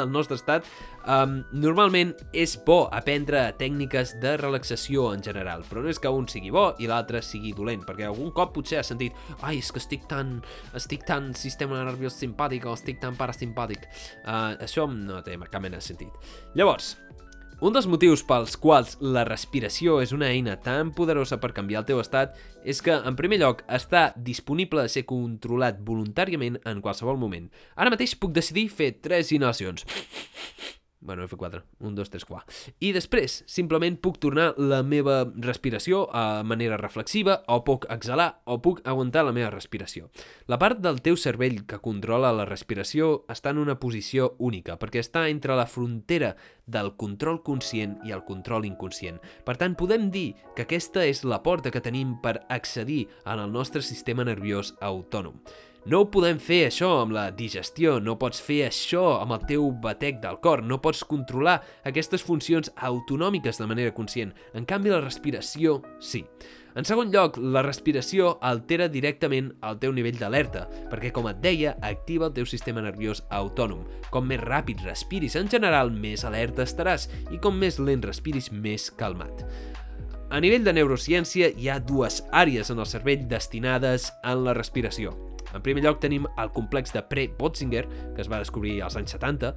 el 0.03 0.11
nostre 0.11 0.41
estat, 0.41 0.67
um, 1.07 1.39
normalment 1.55 2.13
és 2.37 2.57
bo 2.67 2.85
aprendre 2.95 3.47
tècniques 3.61 4.17
de 4.23 4.37
relaxació 4.41 5.09
en 5.15 5.25
general. 5.25 5.65
Però 5.71 5.83
no 5.83 5.93
és 5.93 6.01
que 6.03 6.13
un 6.13 6.29
sigui 6.31 6.53
bo 6.55 6.69
i 6.83 6.91
l'altre 6.91 7.23
sigui 7.25 7.55
dolent, 7.57 7.87
perquè 7.87 8.09
algun 8.09 8.33
cop 8.37 8.55
potser 8.57 8.83
has 8.83 8.93
sentit 8.93 9.17
ai, 9.41 9.61
és 9.63 9.73
que 9.73 9.83
estic 9.83 10.07
tan 10.11 10.39
estic 10.77 11.07
tan 11.09 11.33
sistema 11.39 11.83
nerviós 11.85 12.19
simpàtic 12.21 12.67
o 12.67 12.77
estic 12.77 13.01
tan 13.03 13.17
parasimpàtic. 13.19 13.89
Uh, 14.25 14.55
això 14.63 14.89
no 14.91 15.23
té 15.25 15.39
cap 15.47 15.63
mena 15.63 15.81
de 15.81 15.85
sentit. 15.85 16.13
Llavors, 16.59 16.97
un 17.65 17.73
dels 17.73 17.87
motius 17.89 18.21
pels 18.29 18.59
quals 18.61 18.99
la 19.01 19.23
respiració 19.25 19.95
és 20.05 20.11
una 20.13 20.29
eina 20.29 20.59
tan 20.61 20.91
poderosa 20.93 21.39
per 21.41 21.55
canviar 21.57 21.81
el 21.81 21.87
teu 21.89 22.03
estat 22.03 22.35
és 22.69 22.83
que, 22.85 22.93
en 22.93 23.17
primer 23.17 23.39
lloc, 23.41 23.63
està 23.73 24.11
disponible 24.13 24.85
a 24.85 24.93
ser 24.93 25.07
controlat 25.09 25.81
voluntàriament 25.81 26.59
en 26.69 26.83
qualsevol 26.85 27.17
moment. 27.17 27.49
Ara 27.81 27.95
mateix 27.95 28.13
puc 28.21 28.37
decidir 28.37 28.69
fer 28.69 28.91
tres 29.01 29.33
inhalacions 29.33 29.89
Bueno, 31.07 31.23
F4. 31.29 31.63
1, 31.79 31.95
2, 31.95 32.11
3, 32.11 32.25
4. 32.25 32.45
I 32.83 32.89
després, 32.91 33.37
simplement 33.47 33.95
puc 34.03 34.17
tornar 34.19 34.49
la 34.59 34.81
meva 34.83 35.21
respiració 35.39 36.09
a 36.11 36.43
manera 36.43 36.77
reflexiva, 36.81 37.37
o 37.47 37.61
puc 37.63 37.87
exhalar, 37.95 38.41
o 38.45 38.59
puc 38.59 38.81
aguantar 38.83 39.23
la 39.25 39.35
meva 39.37 39.53
respiració. 39.55 40.11
La 40.51 40.59
part 40.59 40.83
del 40.83 40.99
teu 41.07 41.15
cervell 41.15 41.61
que 41.71 41.79
controla 41.79 42.33
la 42.35 42.49
respiració 42.49 43.23
està 43.31 43.55
en 43.55 43.63
una 43.63 43.79
posició 43.79 44.33
única, 44.43 44.81
perquè 44.83 44.99
està 44.99 45.29
entre 45.31 45.55
la 45.55 45.69
frontera 45.71 46.33
del 46.67 46.97
control 46.99 47.39
conscient 47.47 48.01
i 48.03 48.11
el 48.11 48.27
control 48.27 48.67
inconscient. 48.67 49.23
Per 49.47 49.55
tant, 49.63 49.79
podem 49.79 50.11
dir 50.11 50.33
que 50.57 50.67
aquesta 50.67 51.07
és 51.07 51.23
la 51.23 51.39
porta 51.47 51.71
que 51.71 51.85
tenim 51.85 52.17
per 52.19 52.41
accedir 52.51 53.05
el 53.31 53.47
nostre 53.55 53.79
sistema 53.87 54.27
nerviós 54.27 54.75
autònom. 54.83 55.39
No 55.87 56.01
podem 56.11 56.41
fer 56.43 56.65
això 56.67 56.89
amb 56.99 57.13
la 57.15 57.29
digestió, 57.31 58.01
no 58.03 58.17
pots 58.19 58.41
fer 58.43 58.65
això 58.67 59.21
amb 59.21 59.37
el 59.37 59.45
teu 59.47 59.69
batec 59.85 60.17
del 60.19 60.41
cor, 60.43 60.65
no 60.67 60.81
pots 60.83 61.05
controlar 61.07 61.61
aquestes 61.87 62.25
funcions 62.27 62.73
autonòmiques 62.75 63.61
de 63.61 63.69
manera 63.71 63.93
conscient. 63.95 64.33
En 64.59 64.67
canvi, 64.67 64.91
la 64.91 64.99
respiració, 65.05 65.77
sí. 66.03 66.25
En 66.75 66.83
segon 66.85 67.13
lloc, 67.15 67.39
la 67.39 67.63
respiració 67.63 68.33
altera 68.43 68.89
directament 68.91 69.53
el 69.63 69.79
teu 69.79 69.95
nivell 69.95 70.19
d'alerta, 70.19 70.65
perquè, 70.91 71.13
com 71.15 71.31
et 71.31 71.39
deia, 71.45 71.77
activa 71.87 72.33
el 72.33 72.35
teu 72.35 72.51
sistema 72.51 72.83
nerviós 72.83 73.23
autònom. 73.31 73.87
Com 74.11 74.27
més 74.27 74.43
ràpid 74.43 74.83
respiris 74.83 75.39
en 75.39 75.47
general, 75.47 75.95
més 75.95 76.27
alerta 76.27 76.67
estaràs, 76.67 77.07
i 77.31 77.39
com 77.39 77.63
més 77.63 77.79
lent 77.79 78.03
respiris, 78.03 78.51
més 78.51 78.91
calmat. 78.91 79.47
A 80.35 80.43
nivell 80.43 80.67
de 80.67 80.75
neurociència, 80.75 81.55
hi 81.55 81.71
ha 81.71 81.79
dues 81.79 82.25
àrees 82.35 82.75
en 82.75 82.83
el 82.83 82.91
cervell 82.91 83.29
destinades 83.31 84.11
en 84.27 84.43
la 84.43 84.59
respiració. 84.59 85.15
En 85.57 85.65
primer 85.65 85.85
lloc 85.85 86.01
tenim 86.03 86.29
el 86.37 86.53
complex 86.55 86.93
de 86.95 87.03
Pre-Botzinger, 87.03 87.87
que 88.15 88.23
es 88.23 88.31
va 88.31 88.43
descobrir 88.43 88.79
als 88.85 88.97
anys 89.01 89.17
70, 89.17 89.55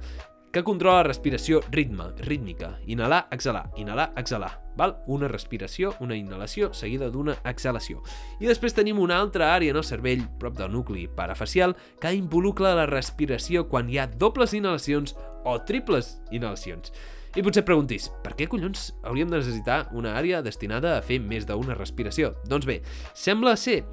que 0.50 0.64
controla 0.64 0.96
la 0.96 1.06
respiració 1.06 1.60
ritme, 1.70 2.08
rítmica. 2.26 2.78
Inhalar, 2.86 3.28
exhalar, 3.30 3.70
inhalar, 3.76 4.12
exhalar. 4.16 4.50
Val? 4.76 4.96
Una 5.06 5.28
respiració, 5.28 5.94
una 6.00 6.16
inhalació 6.16 6.72
seguida 6.74 7.10
d'una 7.10 7.36
exhalació. 7.46 8.02
I 8.40 8.48
després 8.50 8.74
tenim 8.74 8.98
una 8.98 9.20
altra 9.20 9.52
àrea 9.54 9.70
en 9.70 9.78
el 9.78 9.86
cervell, 9.86 10.26
prop 10.40 10.58
del 10.58 10.72
nucli 10.72 11.06
parafacial, 11.06 11.76
que 12.00 12.14
involucra 12.16 12.74
la 12.74 12.88
respiració 12.90 13.68
quan 13.68 13.90
hi 13.90 14.00
ha 14.00 14.08
dobles 14.10 14.54
inhalacions 14.56 15.14
o 15.44 15.56
triples 15.68 16.16
inhalacions. 16.32 16.90
I 17.38 17.44
potser 17.46 17.62
preguntis, 17.62 18.08
per 18.24 18.34
què 18.34 18.48
collons 18.50 18.88
hauríem 19.06 19.30
de 19.30 19.38
necessitar 19.38 19.84
una 19.94 20.16
àrea 20.18 20.42
destinada 20.42 20.96
a 20.96 21.02
fer 21.06 21.20
més 21.22 21.46
d'una 21.46 21.78
respiració? 21.78 22.32
Doncs 22.50 22.66
bé, 22.66 22.80
sembla 23.14 23.54
ser 23.54 23.84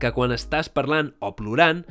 que 0.00 0.12
quan 0.12 0.34
estàs 0.34 0.68
parlant 0.68 1.14
o 1.20 1.34
plorant, 1.38 1.84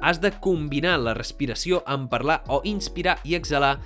has 0.00 0.20
de 0.22 0.30
combinar 0.30 0.98
la 1.02 1.16
respiració 1.16 1.82
amb 1.86 2.10
parlar 2.10 2.42
o 2.46 2.60
inspirar 2.64 3.18
i 3.24 3.34
exhalar 3.34 3.78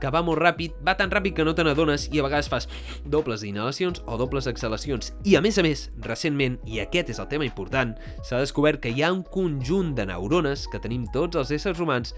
que 0.00 0.10
va 0.10 0.22
molt 0.24 0.40
ràpid, 0.40 0.78
va 0.80 0.96
tan 0.96 1.12
ràpid 1.12 1.36
que 1.36 1.44
no 1.44 1.52
te 1.54 1.64
n'adones 1.66 2.06
i 2.08 2.18
a 2.18 2.24
vegades 2.24 2.48
fas 2.50 2.66
dobles 3.04 3.44
inhalacions 3.44 4.00
o 4.08 4.16
dobles 4.16 4.48
exhalacions. 4.50 5.12
I 5.28 5.36
a 5.36 5.42
més 5.44 5.60
a 5.60 5.64
més, 5.66 5.84
recentment, 6.06 6.56
i 6.64 6.80
aquest 6.80 7.12
és 7.12 7.20
el 7.20 7.28
tema 7.28 7.46
important, 7.46 7.92
s'ha 8.24 8.40
descobert 8.40 8.80
que 8.80 8.94
hi 8.94 9.04
ha 9.04 9.12
un 9.12 9.22
conjunt 9.22 9.92
de 9.98 10.08
neurones 10.08 10.64
que 10.72 10.80
tenim 10.80 11.04
tots 11.12 11.36
els 11.36 11.52
éssers 11.52 11.84
humans 11.84 12.14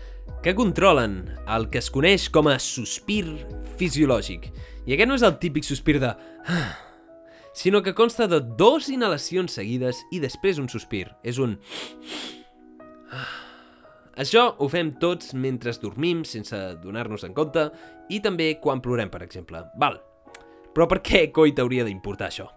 que 0.47 0.55
controlen 0.55 1.25
el 1.51 1.69
que 1.75 1.83
es 1.83 1.91
coneix 1.91 2.29
com 2.31 2.49
a 2.49 2.61
sospir 2.63 3.27
fisiològic. 3.81 4.53
I 4.87 4.95
aquest 4.95 5.11
no 5.11 5.19
és 5.19 5.27
el 5.27 5.39
típic 5.43 5.67
sospir 5.67 5.99
de 6.03 6.15
sinó 7.53 7.83
que 7.83 7.95
consta 7.95 8.27
de 8.29 8.41
dos 8.41 8.89
inhalacions 8.89 9.53
seguides 9.59 10.03
i 10.13 10.21
després 10.23 10.61
un 10.63 10.69
sospir. 10.73 11.09
És 11.23 11.39
un... 11.43 11.59
Això 14.23 14.51
ho 14.61 14.69
fem 14.69 14.93
tots 15.01 15.33
mentre 15.33 15.73
dormim, 15.81 16.25
sense 16.29 16.57
donar-nos 16.83 17.25
en 17.25 17.33
compte, 17.33 17.71
i 18.13 18.21
també 18.21 18.53
quan 18.61 18.83
plorem, 18.85 19.09
per 19.11 19.23
exemple. 19.25 19.65
Val. 19.81 19.97
Però 20.73 20.89
per 20.89 21.01
què 21.05 21.27
coi 21.33 21.55
t'hauria 21.57 21.85
d'importar 21.89 22.29
això? 22.29 22.49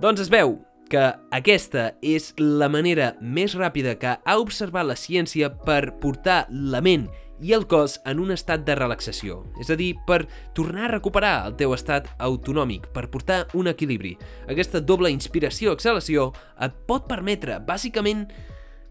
Doncs 0.00 0.26
es 0.26 0.30
veu 0.30 0.58
que 0.90 1.04
aquesta 1.30 1.92
és 2.02 2.32
la 2.38 2.68
manera 2.68 3.12
més 3.22 3.54
ràpida 3.54 3.94
que 3.98 4.16
ha 4.18 4.38
observat 4.42 4.88
la 4.88 4.98
ciència 4.98 5.50
per 5.66 5.94
portar 6.02 6.44
la 6.50 6.82
ment 6.82 7.06
i 7.40 7.54
el 7.56 7.66
cos 7.66 7.98
en 8.06 8.20
un 8.20 8.30
estat 8.34 8.62
de 8.66 8.76
relaxació, 8.76 9.40
és 9.60 9.70
a 9.72 9.76
dir, 9.78 9.94
per 10.06 10.26
tornar 10.56 10.86
a 10.86 10.92
recuperar 10.92 11.34
el 11.48 11.56
teu 11.60 11.74
estat 11.74 12.08
autonòmic, 12.20 12.90
per 12.94 13.08
portar 13.12 13.46
un 13.56 13.70
equilibri. 13.72 14.16
Aquesta 14.48 14.80
doble 14.84 15.12
inspiració-exhalació 15.14 16.30
et 16.60 16.78
pot 16.86 17.08
permetre, 17.08 17.58
bàsicament, 17.64 18.28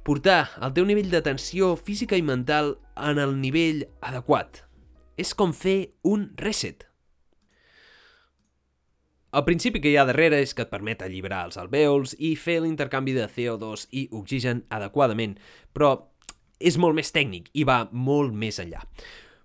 portar 0.04 0.50
el 0.66 0.74
teu 0.74 0.88
nivell 0.90 1.12
de 1.12 1.22
tensió 1.22 1.76
física 1.78 2.18
i 2.18 2.26
mental 2.26 2.78
en 2.98 3.22
el 3.22 3.38
nivell 3.40 3.86
adequat. 4.02 4.64
És 5.20 5.36
com 5.36 5.54
fer 5.54 5.94
un 6.08 6.32
reset. 6.40 6.90
El 9.30 9.44
principi 9.46 9.78
que 9.78 9.92
hi 9.92 9.98
ha 10.02 10.08
darrere 10.10 10.40
és 10.42 10.56
que 10.58 10.64
et 10.66 10.72
permet 10.72 11.04
alliberar 11.06 11.44
els 11.46 11.60
alvèols 11.62 12.16
i 12.18 12.32
fer 12.34 12.64
l'intercanvi 12.64 13.14
de 13.14 13.28
CO2 13.30 13.86
i 13.94 14.08
oxigen 14.18 14.64
adequadament, 14.74 15.36
però 15.70 16.09
és 16.60 16.78
molt 16.78 16.98
més 16.98 17.12
tècnic 17.16 17.50
i 17.54 17.66
va 17.68 17.86
molt 17.92 18.36
més 18.36 18.60
enllà. 18.62 18.84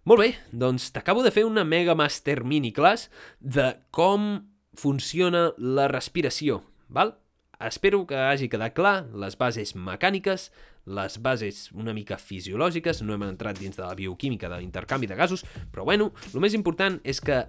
Molt 0.04 0.21
bé, 0.21 0.30
doncs 0.52 0.90
t'acabo 0.92 1.23
de 1.25 1.33
fer 1.33 1.47
una 1.49 1.64
mega 1.64 1.94
master 1.97 2.42
mini 2.44 2.75
class 2.76 3.09
de 3.40 3.71
com 3.94 4.44
funciona 4.76 5.52
la 5.56 5.88
respiració, 5.88 6.61
val? 6.92 7.14
Espero 7.64 8.02
que 8.04 8.18
hagi 8.18 8.50
quedat 8.52 8.75
clar 8.76 9.06
les 9.16 9.38
bases 9.40 9.73
mecàniques, 9.78 10.50
les 10.85 11.16
bases 11.23 11.71
una 11.73 11.94
mica 11.97 12.18
fisiològiques, 12.21 13.00
no 13.06 13.14
hem 13.14 13.25
entrat 13.30 13.56
dins 13.56 13.78
de 13.78 13.85
la 13.87 13.94
bioquímica 13.97 14.50
de 14.52 14.59
l'intercanvi 14.61 15.09
de 15.09 15.16
gasos, 15.16 15.47
però 15.73 15.87
bueno, 15.88 16.11
el 16.35 16.42
més 16.44 16.56
important 16.59 16.99
és 17.04 17.23
que 17.25 17.47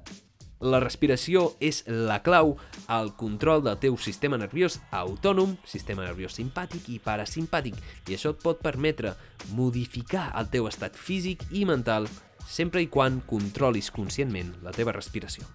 la 0.66 0.82
respiració 0.84 1.52
és 1.64 1.84
la 1.88 2.20
clau 2.26 2.56
al 2.92 3.14
control 3.20 3.64
del 3.66 3.78
teu 3.82 3.98
sistema 4.02 4.40
nerviós 4.42 4.80
autònom, 4.96 5.56
sistema 5.68 6.06
nerviós 6.06 6.36
simpàtic 6.38 6.90
i 6.94 7.00
parasimpàtic, 7.04 7.78
i 8.10 8.18
això 8.18 8.34
et 8.36 8.42
pot 8.44 8.62
permetre 8.64 9.16
modificar 9.56 10.32
el 10.40 10.50
teu 10.54 10.70
estat 10.70 10.98
físic 10.98 11.46
i 11.52 11.66
mental 11.70 12.10
sempre 12.50 12.84
i 12.84 12.90
quan 12.92 13.22
controlis 13.30 13.92
conscientment 13.94 14.54
la 14.66 14.74
teva 14.76 14.94
respiració. 14.94 15.46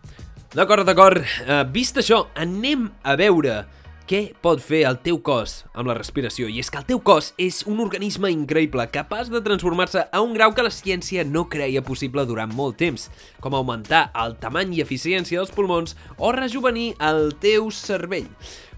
D'acord, 0.51 0.83
d'acord. 0.83 1.23
Uh, 1.45 1.63
vist 1.71 2.01
això, 2.01 2.25
anem 2.35 2.89
a 3.07 3.15
veure 3.19 3.61
què 4.11 4.33
pot 4.43 4.59
fer 4.59 4.81
el 4.89 4.97
teu 5.05 5.21
cos 5.23 5.53
amb 5.71 5.87
la 5.87 5.95
respiració? 5.95 6.49
I 6.51 6.57
és 6.59 6.71
que 6.73 6.81
el 6.81 6.87
teu 6.89 6.99
cos 7.07 7.29
és 7.39 7.61
un 7.71 7.79
organisme 7.79 8.27
increïble, 8.35 8.89
capaç 8.91 9.29
de 9.31 9.39
transformar-se 9.45 10.03
a 10.03 10.23
un 10.25 10.33
grau 10.35 10.51
que 10.51 10.65
la 10.67 10.73
ciència 10.75 11.23
no 11.23 11.45
creia 11.53 11.85
possible 11.87 12.25
durant 12.27 12.51
molt 12.59 12.81
temps, 12.83 13.07
com 13.39 13.55
augmentar 13.55 14.09
el 14.25 14.35
tamany 14.43 14.75
i 14.75 14.83
eficiència 14.83 15.39
dels 15.39 15.55
pulmons 15.55 15.95
o 16.19 16.33
rejuvenir 16.35 16.89
el 16.99 17.37
teu 17.39 17.71
cervell. 17.71 18.27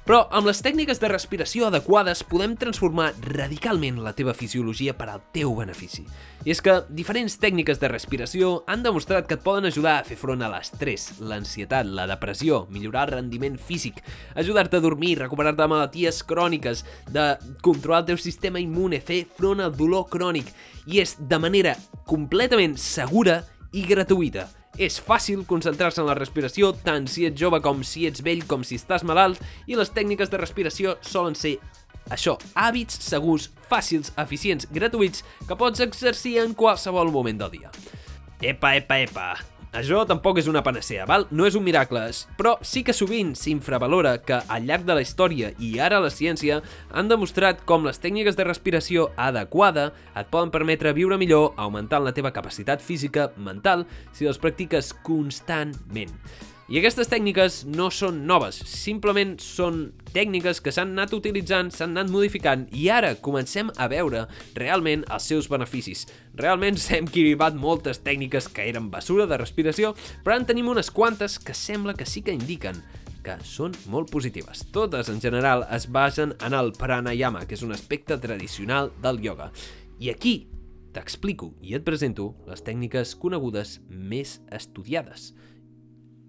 Però 0.03 0.25
amb 0.35 0.49
les 0.49 0.59
tècniques 0.59 0.99
de 0.99 1.07
respiració 1.07 1.69
adequades 1.69 2.25
podem 2.27 2.57
transformar 2.59 3.13
radicalment 3.23 4.01
la 4.03 4.11
teva 4.19 4.33
fisiologia 4.35 4.97
per 4.99 5.07
al 5.13 5.21
teu 5.31 5.53
benefici. 5.55 6.03
I 6.43 6.51
és 6.51 6.59
que 6.59 6.75
diferents 6.91 7.37
tècniques 7.39 7.79
de 7.79 7.91
respiració 7.93 8.49
han 8.67 8.83
demostrat 8.83 9.29
que 9.29 9.37
et 9.39 9.45
poden 9.45 9.69
ajudar 9.71 10.01
a 10.01 10.07
fer 10.09 10.17
front 10.19 10.43
a 10.43 10.49
l'estrès, 10.51 11.21
l'ansietat, 11.23 11.87
la 11.87 12.09
depressió, 12.11 12.65
millorar 12.75 13.05
el 13.07 13.15
rendiment 13.21 13.55
físic, 13.63 14.01
ajudar-te 14.35 14.81
a 14.81 14.83
dormir, 14.83 15.21
recuperar-te 15.21 15.63
de 15.63 15.69
malalties 15.71 16.19
cròniques, 16.27 16.83
de 17.15 17.29
controlar 17.63 18.03
el 18.03 18.09
teu 18.11 18.19
sistema 18.19 18.59
immune, 18.59 18.99
fer 18.99 19.21
front 19.39 19.63
al 19.63 19.77
dolor 19.77 20.09
crònic, 20.11 20.51
i 20.91 20.99
és 21.05 21.15
de 21.21 21.39
manera 21.39 21.77
completament 22.11 22.75
segura 22.75 23.45
i 23.71 23.87
gratuïta. 23.87 24.49
És 24.81 24.97
fàcil 25.05 25.45
concentrar-se 25.49 26.01
en 26.01 26.09
la 26.09 26.17
respiració 26.17 26.73
tant 26.87 27.09
si 27.11 27.27
ets 27.29 27.41
jove 27.41 27.61
com 27.65 27.83
si 27.85 28.07
ets 28.09 28.25
vell 28.25 28.47
com 28.49 28.65
si 28.65 28.81
estàs 28.81 29.05
malalt 29.05 29.43
i 29.69 29.77
les 29.77 29.93
tècniques 29.93 30.33
de 30.33 30.41
respiració 30.41 30.97
solen 31.05 31.37
ser 31.37 31.59
això, 32.11 32.39
hàbits 32.59 32.99
segurs, 33.05 33.51
fàcils, 33.71 34.11
eficients, 34.19 34.67
gratuïts 34.73 35.23
que 35.47 35.57
pots 35.59 35.85
exercir 35.85 36.39
en 36.43 36.57
qualsevol 36.59 37.13
moment 37.15 37.45
del 37.45 37.59
dia. 37.61 37.73
Epa, 38.43 38.75
epa, 38.81 38.99
epa, 39.05 39.27
això 39.73 40.03
tampoc 40.05 40.37
és 40.43 40.49
una 40.51 40.61
panacea, 40.65 41.07
val? 41.09 41.25
No 41.33 41.47
és 41.49 41.57
un 41.57 41.65
miracle, 41.65 42.03
però 42.37 42.59
sí 42.61 42.83
que 42.85 42.93
sovint 42.93 43.33
s'infravalora 43.39 44.19
que 44.21 44.43
al 44.45 44.69
llarg 44.69 44.85
de 44.85 44.99
la 44.99 45.05
història 45.05 45.53
i 45.57 45.73
ara 45.81 46.01
la 46.05 46.13
ciència 46.13 46.61
han 46.93 47.09
demostrat 47.09 47.65
com 47.65 47.89
les 47.89 48.01
tècniques 48.03 48.37
de 48.37 48.45
respiració 48.45 49.09
adequada 49.17 49.91
et 50.13 50.29
poden 50.29 50.53
permetre 50.53 50.93
viure 50.93 51.17
millor 51.17 51.55
augmentant 51.57 52.05
la 52.05 52.13
teva 52.13 52.35
capacitat 52.37 52.85
física, 52.85 53.31
mental, 53.37 53.87
si 54.13 54.29
les 54.29 54.41
practiques 54.41 54.93
constantment. 55.07 56.13
I 56.73 56.79
aquestes 56.81 57.11
tècniques 57.13 57.57
no 57.69 57.91
són 57.93 58.23
noves, 58.25 58.57
simplement 58.65 59.35
són 59.45 59.91
tècniques 60.15 60.63
que 60.65 60.73
s'han 60.73 60.95
anat 60.95 61.11
utilitzant, 61.13 61.69
s'han 61.69 61.93
anat 61.93 62.09
modificant 62.09 62.63
i 62.73 62.87
ara 62.89 63.11
comencem 63.27 63.69
a 63.77 63.91
veure 63.93 64.23
realment 64.57 65.03
els 65.13 65.27
seus 65.29 65.51
beneficis. 65.53 66.07
Realment 66.41 66.81
s'hem 66.81 67.11
equilibrat 67.11 67.61
moltes 67.61 68.01
tècniques 68.01 68.49
que 68.49 68.65
eren 68.71 68.89
basura 68.95 69.29
de 69.29 69.37
respiració, 69.43 69.93
però 70.25 70.39
en 70.41 70.49
tenim 70.49 70.73
unes 70.73 70.89
quantes 70.89 71.37
que 71.37 71.53
sembla 71.53 71.93
que 71.93 72.09
sí 72.09 72.25
que 72.25 72.33
indiquen 72.33 72.81
que 73.21 73.37
són 73.45 73.77
molt 73.93 74.09
positives. 74.09 74.65
Totes, 74.73 75.13
en 75.13 75.21
general, 75.21 75.69
es 75.77 75.91
basen 75.93 76.33
en 76.41 76.57
el 76.57 76.73
pranayama, 76.81 77.45
que 77.45 77.61
és 77.61 77.69
un 77.69 77.77
aspecte 77.77 78.17
tradicional 78.17 78.95
del 79.05 79.21
yoga. 79.21 79.53
I 80.01 80.09
aquí 80.17 80.37
t'explico 80.97 81.53
i 81.61 81.77
et 81.77 81.85
presento 81.85 82.33
les 82.49 82.65
tècniques 82.65 83.13
conegudes 83.21 83.83
més 83.93 84.39
estudiades. 84.49 85.35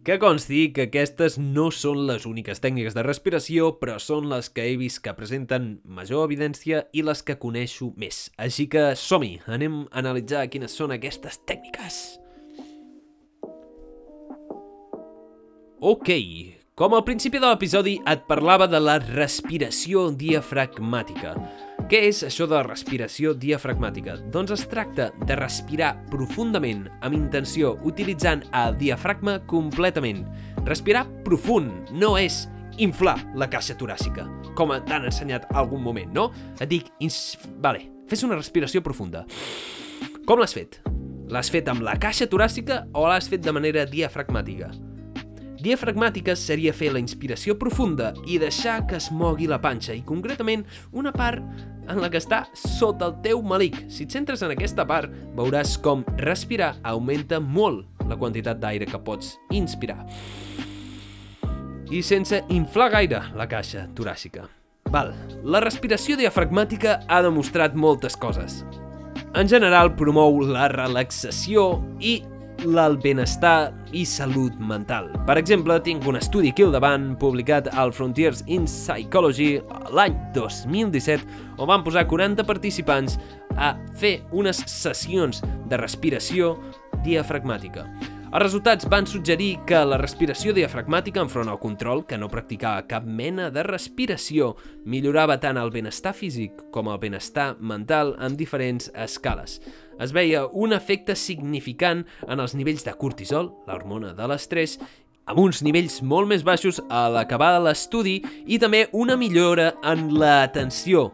Que 0.03 0.17
consti 0.19 0.73
que 0.75 0.89
aquestes 0.89 1.37
no 1.39 1.69
són 1.71 2.01
les 2.09 2.25
úniques 2.27 2.59
tècniques 2.59 2.91
de 2.91 3.05
respiració, 3.05 3.69
però 3.79 3.95
són 4.03 4.27
les 4.27 4.49
que 4.51 4.65
he 4.67 4.73
vist 4.75 4.99
que 5.05 5.13
presenten 5.15 5.77
major 5.87 6.25
evidència 6.27 6.81
i 6.91 7.05
les 7.07 7.21
que 7.23 7.37
coneixo 7.39 7.93
més. 7.95 8.25
Així 8.35 8.67
que 8.67 8.97
som-hi, 8.99 9.37
anem 9.47 9.85
a 9.85 10.01
analitzar 10.03 10.43
quines 10.51 10.75
són 10.75 10.91
aquestes 10.91 11.39
tècniques. 11.47 12.01
Ok, 15.79 16.11
com 16.75 16.97
al 16.97 17.07
principi 17.07 17.39
de 17.39 17.47
l'episodi 17.47 17.95
et 18.03 18.27
parlava 18.27 18.67
de 18.67 18.83
la 18.83 18.99
respiració 19.07 20.09
diafragmàtica. 20.11 21.37
Què 21.91 21.99
és 22.07 22.21
això 22.23 22.45
de 22.47 22.61
respiració 22.63 23.33
diafragmàtica? 23.35 24.15
Doncs 24.31 24.53
es 24.55 24.61
tracta 24.71 25.09
de 25.27 25.35
respirar 25.35 25.89
profundament 26.07 26.85
amb 27.03 27.17
intenció 27.17 27.73
utilitzant 27.83 28.45
el 28.55 28.77
diafragma 28.79 29.35
completament. 29.51 30.21
Respirar 30.63 31.03
profund 31.27 31.91
no 31.91 32.13
és 32.17 32.45
inflar 32.79 33.17
la 33.35 33.49
caixa 33.51 33.75
toràcica, 33.75 34.23
com 34.55 34.71
t'han 34.87 35.09
ensenyat 35.09 35.49
algun 35.51 35.83
moment, 35.83 36.13
no? 36.15 36.29
Et 36.63 36.71
dic, 36.71 36.87
ins... 37.03 37.35
vale, 37.59 37.83
fes 38.07 38.23
una 38.23 38.39
respiració 38.39 38.81
profunda. 38.81 39.25
Com 40.23 40.39
l'has 40.39 40.55
fet? 40.55 40.79
L'has 41.27 41.51
fet 41.51 41.67
amb 41.67 41.83
la 41.83 41.97
caixa 41.99 42.29
toràcica 42.31 42.85
o 42.95 43.03
l'has 43.09 43.27
fet 43.27 43.43
de 43.43 43.51
manera 43.51 43.83
diafragmàtica? 43.91 44.71
Diafragmàtica 45.63 46.33
seria 46.35 46.73
fer 46.75 46.89
la 46.91 46.99
inspiració 46.99 47.55
profunda 47.59 48.09
i 48.27 48.39
deixar 48.39 48.81
que 48.87 48.97
es 48.99 49.11
mogui 49.15 49.45
la 49.47 49.61
panxa, 49.63 49.93
i 49.95 50.03
concretament 50.03 50.65
una 50.91 51.13
part 51.15 51.43
en 51.89 52.01
la 52.01 52.09
que 52.11 52.21
està 52.21 52.43
sota 52.57 53.09
el 53.09 53.17
teu 53.25 53.43
malic. 53.45 53.77
Si 53.91 54.07
et 54.07 54.15
centres 54.15 54.43
en 54.45 54.53
aquesta 54.53 54.85
part, 54.89 55.11
veuràs 55.37 55.75
com 55.83 56.05
respirar 56.21 56.75
augmenta 56.83 57.39
molt 57.39 57.87
la 58.09 58.17
quantitat 58.19 58.59
d'aire 58.61 58.87
que 58.89 58.99
pots 58.99 59.37
inspirar. 59.51 60.01
I 61.93 62.01
sense 62.01 62.39
inflar 62.49 62.89
gaire 62.93 63.21
la 63.37 63.47
caixa 63.49 63.87
toràcica. 63.95 64.47
Val, 64.93 65.13
la 65.43 65.61
respiració 65.63 66.17
diafragmàtica 66.19 66.99
ha 67.07 67.21
demostrat 67.25 67.75
moltes 67.75 68.17
coses. 68.19 68.61
En 69.33 69.49
general, 69.49 69.93
promou 69.97 70.41
la 70.45 70.67
relaxació 70.69 71.81
i 71.97 72.19
el 72.63 72.97
benestar 72.97 73.73
i 73.91 74.05
salut 74.07 74.55
mental. 74.59 75.09
Per 75.27 75.35
exemple, 75.37 75.75
tinc 75.83 76.05
un 76.07 76.17
estudi 76.19 76.53
aquí 76.53 76.63
al 76.65 76.73
davant, 76.75 77.11
publicat 77.19 77.69
al 77.75 77.93
Frontiers 77.93 78.43
in 78.47 78.67
Psychology 78.67 79.59
l'any 79.93 80.15
2017, 80.35 81.27
on 81.57 81.69
van 81.69 81.83
posar 81.85 82.07
40 82.07 82.47
participants 82.47 83.19
a 83.57 83.73
fer 83.99 84.21
unes 84.31 84.63
sessions 84.71 85.43
de 85.69 85.79
respiració 85.79 86.55
diafragmàtica. 87.03 87.87
Els 88.33 88.41
resultats 88.41 88.87
van 88.89 89.05
suggerir 89.05 89.59
que 89.69 89.77
la 89.85 89.99
respiració 90.01 90.55
diafragmàtica 90.57 91.21
enfront 91.21 91.51
al 91.51 91.59
control, 91.61 91.99
que 92.09 92.17
no 92.17 92.31
practicava 92.33 92.87
cap 92.89 93.05
mena 93.05 93.51
de 93.53 93.61
respiració, 93.67 94.55
millorava 94.89 95.35
tant 95.37 95.59
el 95.61 95.69
benestar 95.69 96.15
físic 96.17 96.63
com 96.73 96.89
el 96.89 96.97
benestar 96.97 97.51
mental 97.61 98.15
en 98.17 98.33
diferents 98.33 98.89
escales. 99.05 99.59
Es 100.01 100.15
veia 100.17 100.47
un 100.49 100.73
efecte 100.73 101.13
significant 101.13 102.07
en 102.25 102.41
els 102.41 102.57
nivells 102.57 102.81
de 102.87 102.95
cortisol, 102.97 103.51
l'hormona 103.69 104.15
de 104.17 104.31
l'estrès, 104.31 104.79
amb 105.29 105.43
uns 105.45 105.61
nivells 105.61 106.01
molt 106.01 106.33
més 106.33 106.41
baixos 106.41 106.81
a 106.89 107.05
l'acabar 107.13 107.51
de 107.53 107.61
l'estudi 107.67 108.15
i 108.49 108.57
també 108.57 108.87
una 108.97 109.13
millora 109.13 109.75
en 109.85 110.09
l'atenció, 110.17 111.11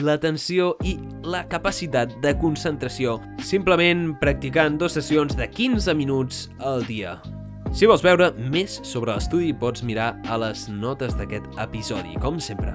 l'atenció 0.00 0.72
i 0.86 0.96
la 1.26 1.44
capacitat 1.50 2.14
de 2.24 2.32
concentració, 2.40 3.18
simplement 3.44 4.12
practicant 4.22 4.78
dues 4.80 4.96
sessions 4.96 5.36
de 5.36 5.48
15 5.50 5.94
minuts 5.98 6.46
al 6.60 6.86
dia. 6.88 7.18
Si 7.72 7.88
vols 7.88 8.04
veure 8.04 8.32
més 8.52 8.80
sobre 8.84 9.14
l'estudi, 9.14 9.52
pots 9.56 9.84
mirar 9.84 10.14
a 10.28 10.40
les 10.40 10.66
notes 10.68 11.16
d'aquest 11.16 11.46
episodi, 11.60 12.16
com 12.20 12.40
sempre. 12.40 12.74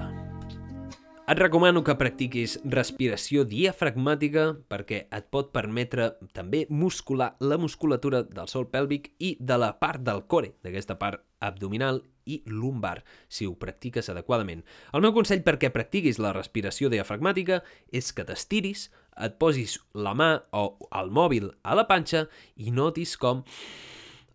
Et 1.28 1.36
recomano 1.36 1.82
que 1.84 1.92
practiquis 2.00 2.54
respiració 2.72 3.42
diafragmàtica 3.44 4.46
perquè 4.72 5.02
et 5.12 5.26
pot 5.28 5.50
permetre 5.52 6.14
també 6.32 6.62
muscular 6.72 7.34
la 7.44 7.58
musculatura 7.60 8.22
del 8.24 8.48
sol 8.48 8.64
pèlvic 8.72 9.10
i 9.20 9.34
de 9.36 9.58
la 9.60 9.74
part 9.76 10.00
del 10.00 10.22
core, 10.24 10.54
d'aquesta 10.64 10.96
part 10.96 11.20
abdominal 11.44 12.00
i 12.28 12.40
lumbar, 12.52 13.02
si 13.28 13.48
ho 13.48 13.56
practiques 13.58 14.12
adequadament. 14.12 14.62
El 14.92 15.04
meu 15.04 15.14
consell 15.16 15.42
perquè 15.46 15.72
practiquis 15.74 16.20
la 16.22 16.34
respiració 16.36 16.92
diafragmàtica 16.92 17.62
és 17.90 18.12
que 18.12 18.26
t'estiris, 18.28 18.88
et 19.18 19.34
posis 19.40 19.80
la 19.98 20.12
mà 20.14 20.30
o 20.54 20.66
el 20.94 21.08
mòbil 21.10 21.50
a 21.66 21.74
la 21.74 21.88
panxa 21.88 22.28
i 22.54 22.70
notis 22.70 23.16
com 23.18 23.42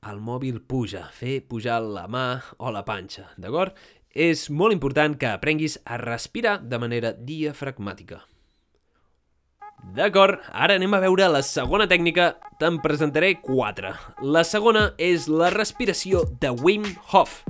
el 0.03 0.19
mòbil 0.19 0.59
puja, 0.67 1.05
fer 1.15 1.37
pujar 1.47 1.79
la 1.79 2.09
mà 2.11 2.27
o 2.59 2.73
la 2.75 2.83
panxa, 2.83 3.29
d'acord? 3.39 3.77
és 4.13 4.45
molt 4.53 4.73
important 4.73 5.15
que 5.17 5.27
aprenguis 5.27 5.79
a 5.89 5.97
respirar 5.97 6.59
de 6.61 6.77
manera 6.77 7.11
diafragmàtica. 7.17 8.21
D'acord, 9.97 10.39
ara 10.53 10.77
anem 10.77 10.93
a 10.95 11.01
veure 11.03 11.27
la 11.27 11.41
segona 11.43 11.89
tècnica, 11.91 12.29
te'n 12.61 12.77
presentaré 12.79 13.33
quatre. 13.41 13.91
La 14.21 14.45
segona 14.47 14.91
és 15.01 15.27
la 15.27 15.49
respiració 15.51 16.23
de 16.39 16.53
Wim 16.61 16.85
Hof. 17.11 17.41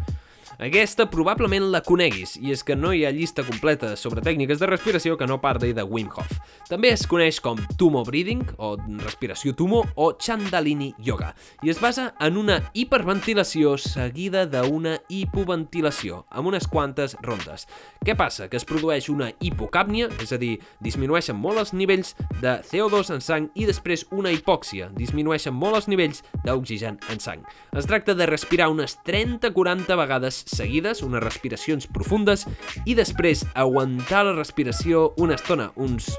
Aquesta 0.62 1.08
probablement 1.10 1.66
la 1.74 1.82
coneguis, 1.82 2.36
i 2.38 2.52
és 2.54 2.62
que 2.66 2.76
no 2.78 2.92
hi 2.94 3.04
ha 3.08 3.12
llista 3.14 3.42
completa 3.46 3.96
sobre 3.98 4.22
tècniques 4.22 4.60
de 4.62 4.68
respiració 4.70 5.16
que 5.18 5.26
no 5.26 5.40
parli 5.42 5.72
de 5.74 5.82
Wim 5.82 6.12
Hof. 6.14 6.30
També 6.70 6.92
es 6.94 7.08
coneix 7.10 7.40
com 7.42 7.58
Tumo 7.80 8.04
Breathing, 8.06 8.44
o 8.62 8.76
respiració 9.02 9.56
Tumo, 9.58 9.82
o 9.96 10.12
Chandalini 10.14 10.92
Yoga, 11.02 11.32
i 11.66 11.74
es 11.74 11.82
basa 11.82 12.12
en 12.22 12.38
una 12.38 12.60
hiperventilació 12.78 13.76
seguida 13.82 14.46
d'una 14.46 15.00
hipoventilació, 15.10 16.24
amb 16.30 16.52
unes 16.54 16.70
quantes 16.70 17.18
rondes. 17.26 17.66
Què 18.06 18.14
passa? 18.20 18.48
Que 18.48 18.62
es 18.62 18.68
produeix 18.70 19.10
una 19.10 19.32
hipocàpnia, 19.42 20.12
és 20.22 20.36
a 20.36 20.40
dir, 20.42 20.60
disminueixen 20.86 21.36
molt 21.40 21.64
els 21.64 21.74
nivells 21.74 22.14
de 22.44 22.60
CO2 22.70 23.10
en 23.18 23.26
sang 23.26 23.50
i 23.58 23.66
després 23.66 24.06
una 24.14 24.32
hipòxia, 24.34 24.92
disminueixen 24.94 25.56
molt 25.58 25.82
els 25.82 25.90
nivells 25.90 26.22
d'oxigen 26.46 27.02
en 27.10 27.24
sang. 27.24 27.42
Es 27.74 27.90
tracta 27.90 28.14
de 28.14 28.30
respirar 28.30 28.70
unes 28.70 29.00
30-40 29.08 29.98
vegades 29.98 30.43
seguides, 30.46 31.04
unes 31.04 31.24
respiracions 31.24 31.88
profundes, 31.88 32.48
i 32.86 32.96
després 32.96 33.46
aguantar 33.54 34.26
la 34.28 34.38
respiració 34.38 35.12
una 35.18 35.36
estona, 35.40 35.72
uns 35.76 36.12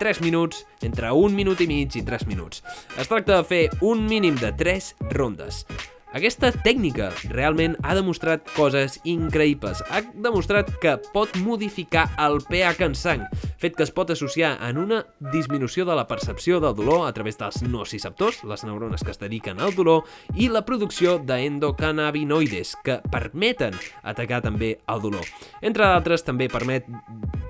3 0.00 0.22
minuts, 0.24 0.64
entre 0.80 1.12
un 1.12 1.34
minut 1.36 1.60
i 1.60 1.68
mig 1.68 1.96
i 1.96 2.02
3 2.02 2.26
minuts. 2.26 2.64
Es 2.96 3.08
tracta 3.08 3.36
de 3.36 3.44
fer 3.44 3.64
un 3.84 4.06
mínim 4.08 4.38
de 4.40 4.52
3 4.56 4.94
rondes. 5.12 5.66
Aquesta 6.10 6.48
tècnica 6.50 7.12
realment 7.30 7.76
ha 7.86 7.92
demostrat 7.94 8.48
coses 8.56 8.96
increïbles. 9.06 9.78
Ha 9.94 10.00
demostrat 10.18 10.72
que 10.82 10.96
pot 11.14 11.36
modificar 11.38 12.08
el 12.18 12.40
pH 12.48 12.82
en 12.88 12.96
sang, 12.98 13.22
fet 13.62 13.76
que 13.78 13.86
es 13.86 13.92
pot 13.94 14.10
associar 14.10 14.56
en 14.66 14.80
una 14.82 15.04
disminució 15.30 15.86
de 15.86 15.94
la 15.94 16.08
percepció 16.10 16.58
del 16.58 16.74
dolor 16.74 17.06
a 17.06 17.12
través 17.14 17.38
dels 17.38 17.62
nociceptors, 17.62 18.42
les 18.42 18.66
neurones 18.66 19.06
que 19.06 19.14
es 19.14 19.22
dediquen 19.22 19.62
al 19.62 19.76
dolor, 19.78 20.02
i 20.34 20.50
la 20.50 20.64
producció 20.66 21.20
d'endocannabinoides, 21.22 22.74
que 22.82 22.98
permeten 23.06 23.78
atacar 24.02 24.42
també 24.42 24.80
el 24.90 25.06
dolor. 25.06 25.30
Entre 25.62 25.86
d'altres, 25.86 26.26
també 26.26 26.50
permet 26.50 26.90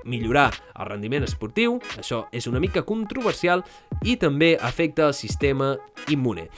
millorar 0.05 0.51
el 0.77 0.85
rendiment 0.85 1.25
esportiu, 1.25 1.79
això 1.97 2.27
és 2.29 2.45
una 2.45 2.61
mica 2.61 2.85
controversial, 2.85 3.65
i 4.05 4.19
també 4.21 4.53
afecta 4.61 5.09
el 5.09 5.17
sistema 5.17 5.79
immune. 6.13 6.51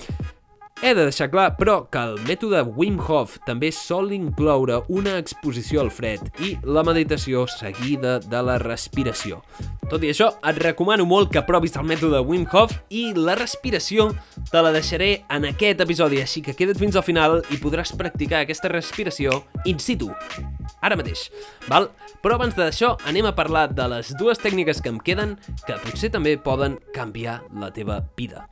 He 0.81 0.91
de 0.95 1.05
deixar 1.05 1.29
clar, 1.31 1.53
però, 1.55 1.85
que 1.91 2.01
el 2.01 2.17
mètode 2.27 2.63
Wim 2.75 2.97
Hof 2.99 3.37
també 3.47 3.69
sol 3.71 4.11
incloure 4.15 4.81
una 4.91 5.13
exposició 5.21 5.83
al 5.83 5.91
fred 5.93 6.25
i 6.43 6.55
la 6.65 6.83
meditació 6.83 7.45
seguida 7.47 8.17
de 8.19 8.41
la 8.43 8.57
respiració. 8.59 9.39
Tot 9.91 10.03
i 10.03 10.09
això, 10.11 10.31
et 10.49 10.59
recomano 10.63 11.05
molt 11.07 11.31
que 11.31 11.43
provis 11.47 11.77
el 11.79 11.87
mètode 11.87 12.19
Wim 12.27 12.47
Hof 12.51 12.73
i 12.89 13.05
la 13.15 13.37
respiració 13.39 14.09
te 14.49 14.65
la 14.65 14.73
deixaré 14.75 15.11
en 15.31 15.47
aquest 15.53 15.85
episodi, 15.85 16.19
així 16.23 16.43
que 16.43 16.57
queda't 16.57 16.81
fins 16.81 16.99
al 16.99 17.07
final 17.07 17.39
i 17.53 17.61
podràs 17.61 17.93
practicar 17.95 18.43
aquesta 18.43 18.71
respiració 18.73 19.43
in 19.69 19.79
situ, 19.79 20.11
ara 20.83 20.99
mateix, 20.99 21.29
val? 21.69 21.91
Però 22.23 22.35
abans 22.35 22.57
d'això 22.59 22.95
anem 23.07 23.29
a 23.29 23.35
parlar 23.37 23.69
de 23.71 23.87
les 23.95 24.13
dues 24.19 24.41
tècniques 24.41 24.83
que 24.83 24.91
em 24.91 24.99
queden 24.99 25.37
que 25.67 25.79
potser 25.85 26.11
també 26.11 26.35
poden 26.35 26.79
canviar 26.95 27.41
la 27.55 27.71
teva 27.75 28.01
vida. 28.17 28.49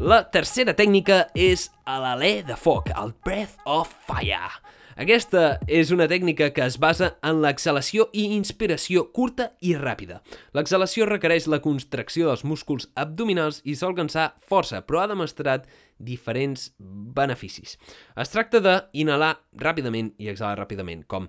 La 0.00 0.22
tercera 0.32 0.72
tècnica 0.72 1.26
és 1.36 1.66
l'alè 1.84 2.40
de 2.46 2.54
foc, 2.56 2.88
el 2.96 3.12
Breath 3.24 3.60
of 3.68 3.90
Fire. 4.06 4.48
Aquesta 4.96 5.58
és 5.68 5.92
una 5.92 6.06
tècnica 6.08 6.50
que 6.52 6.64
es 6.64 6.78
basa 6.80 7.12
en 7.24 7.42
l'exhalació 7.44 8.08
i 8.12 8.24
inspiració 8.36 9.04
curta 9.12 9.50
i 9.60 9.74
ràpida. 9.76 10.20
L'exhalació 10.56 11.06
requereix 11.08 11.46
la 11.48 11.60
contracció 11.64 12.28
dels 12.30 12.44
músculs 12.44 12.88
abdominals 12.96 13.60
i 13.64 13.76
sol 13.76 13.96
cansar 13.96 14.32
força, 14.48 14.80
però 14.80 15.02
ha 15.02 15.10
demostrat 15.12 15.68
diferents 15.98 16.72
beneficis. 16.78 17.76
Es 18.16 18.32
tracta 18.32 18.60
d'inhalar 18.64 19.36
ràpidament 19.60 20.14
i 20.18 20.32
exhalar 20.32 20.56
ràpidament, 20.64 21.04
com 21.06 21.28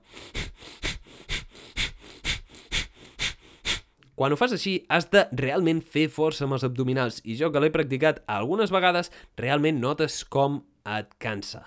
quan 4.15 4.33
ho 4.33 4.37
fas 4.37 4.53
així, 4.53 4.79
has 4.93 5.07
de 5.13 5.25
realment 5.39 5.81
fer 5.81 6.07
força 6.13 6.45
amb 6.45 6.57
els 6.57 6.65
abdominals 6.67 7.21
i 7.25 7.37
jo 7.39 7.49
que 7.51 7.61
l'he 7.63 7.73
practicat 7.73 8.21
algunes 8.29 8.73
vegades, 8.73 9.09
realment 9.39 9.81
notes 9.81 10.21
com 10.25 10.61
et 10.85 11.15
cansa. 11.23 11.63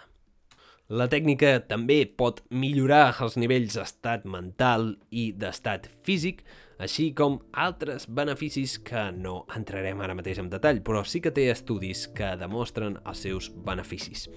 La 0.87 1.09
tècnica 1.11 1.57
també 1.67 2.05
pot 2.07 2.45
millorar 2.55 3.17
els 3.25 3.35
nivells 3.43 3.75
d'estat 3.75 4.23
mental 4.31 4.93
i 5.11 5.33
d'estat 5.35 5.89
físic, 6.07 6.45
així 6.79 7.09
com 7.17 7.41
altres 7.51 8.07
beneficis 8.07 8.77
que 8.79 9.09
no 9.17 9.41
entrarem 9.57 9.99
ara 10.05 10.15
mateix 10.15 10.39
en 10.39 10.53
detall, 10.53 10.85
però 10.87 11.03
sí 11.03 11.19
que 11.25 11.35
té 11.35 11.49
estudis 11.51 12.07
que 12.15 12.37
demostren 12.39 13.01
els 13.03 13.25
seus 13.27 13.51
beneficis. 13.51 14.29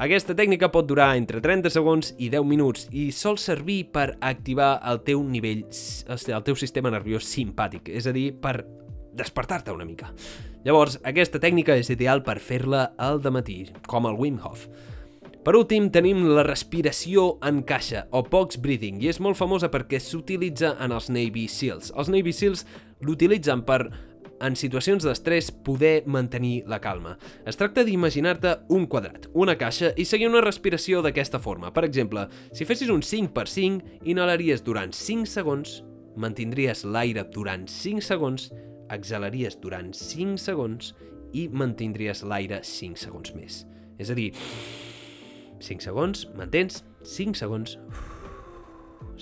Aquesta 0.00 0.32
tècnica 0.32 0.70
pot 0.72 0.86
durar 0.88 1.10
entre 1.18 1.42
30 1.44 1.68
segons 1.74 2.14
i 2.16 2.30
10 2.32 2.46
minuts 2.48 2.86
i 2.96 3.10
sol 3.12 3.36
servir 3.36 3.82
per 3.92 4.14
activar 4.24 4.78
el 4.88 5.02
teu 5.04 5.20
nivell, 5.20 5.60
el 6.08 6.46
teu 6.46 6.56
sistema 6.56 6.88
nerviós 6.88 7.26
simpàtic, 7.28 7.90
és 7.92 8.08
a 8.08 8.14
dir, 8.16 8.30
per 8.32 8.62
despertar-te 9.12 9.74
una 9.76 9.84
mica. 9.84 10.08
Llavors, 10.64 10.96
aquesta 11.04 11.36
tècnica 11.42 11.76
és 11.76 11.92
ideal 11.92 12.24
per 12.24 12.38
fer-la 12.40 12.94
al 12.96 13.20
matí, 13.28 13.66
com 13.84 14.08
el 14.08 14.16
Wim 14.16 14.40
Hof. 14.40 14.70
Per 15.44 15.52
últim, 15.58 15.90
tenim 15.92 16.24
la 16.32 16.46
respiració 16.48 17.34
en 17.44 17.60
caixa, 17.68 18.06
o 18.08 18.24
box 18.24 18.56
breathing, 18.56 19.02
i 19.04 19.12
és 19.12 19.20
molt 19.20 19.36
famosa 19.36 19.68
perquè 19.68 20.00
s'utilitza 20.00 20.78
en 20.80 20.96
els 20.96 21.12
Navy 21.12 21.44
SEALs. 21.44 21.92
Els 21.92 22.08
Navy 22.08 22.32
SEALs 22.32 22.64
l'utilitzen 23.04 23.68
per 23.68 23.82
en 24.40 24.56
situacions 24.56 25.04
d'estrès, 25.04 25.50
poder 25.50 26.02
mantenir 26.06 26.64
la 26.70 26.80
calma. 26.80 27.16
Es 27.48 27.58
tracta 27.60 27.84
d'imaginar-te 27.84 28.56
un 28.72 28.86
quadrat, 28.90 29.28
una 29.34 29.56
caixa, 29.60 29.92
i 29.96 30.06
seguir 30.08 30.30
una 30.30 30.42
respiració 30.44 31.02
d'aquesta 31.04 31.40
forma. 31.42 31.72
Per 31.76 31.84
exemple, 31.86 32.26
si 32.56 32.66
fessis 32.68 32.90
un 32.92 33.04
5 33.04 33.34
per 33.36 33.46
5, 33.48 34.00
inhalaries 34.10 34.64
durant 34.64 34.94
5 34.96 35.28
segons, 35.30 35.80
mantindries 36.20 36.84
l'aire 36.84 37.24
durant 37.34 37.68
5 37.70 38.04
segons, 38.04 38.50
exhalaries 38.90 39.58
durant 39.62 39.92
5 39.94 40.40
segons 40.42 40.94
i 41.36 41.46
mantindries 41.48 42.24
l'aire 42.26 42.62
5 42.66 42.98
segons 42.98 43.34
més. 43.36 43.64
És 44.00 44.10
a 44.10 44.16
dir, 44.18 44.32
5 45.60 45.84
segons, 45.84 46.24
mantens, 46.36 46.82
5 47.04 47.38
segons, 47.38 47.76
uf, 47.88 48.09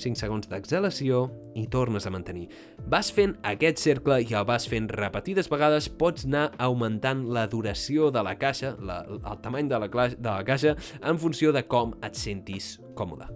5 0.01 0.19
segons 0.21 0.49
d'exhalació 0.51 1.27
i 1.59 1.67
tornes 1.71 2.07
a 2.07 2.13
mantenir. 2.15 2.49
Vas 2.91 3.11
fent 3.15 3.37
aquest 3.47 3.83
cercle 3.83 4.21
i 4.23 4.35
el 4.35 4.47
vas 4.49 4.69
fent 4.71 4.89
repetides 4.93 5.51
vegades, 5.51 5.89
pots 5.89 6.27
anar 6.29 6.49
augmentant 6.59 7.27
la 7.35 7.47
duració 7.51 8.13
de 8.15 8.25
la 8.25 8.37
caixa, 8.41 8.75
la, 8.81 9.03
el 9.09 9.41
tamany 9.45 9.71
de 9.71 9.81
la, 9.83 9.89
de 9.89 10.29
la 10.29 10.45
caixa, 10.47 10.77
en 11.03 11.21
funció 11.21 11.53
de 11.53 11.65
com 11.69 11.95
et 12.03 12.19
sentis 12.19 12.77
còmode. 12.99 13.29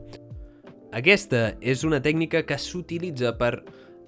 Aquesta 0.93 1.55
és 1.65 1.87
una 1.89 2.03
tècnica 2.05 2.43
que 2.45 2.59
s'utilitza 2.61 3.33
per 3.41 3.55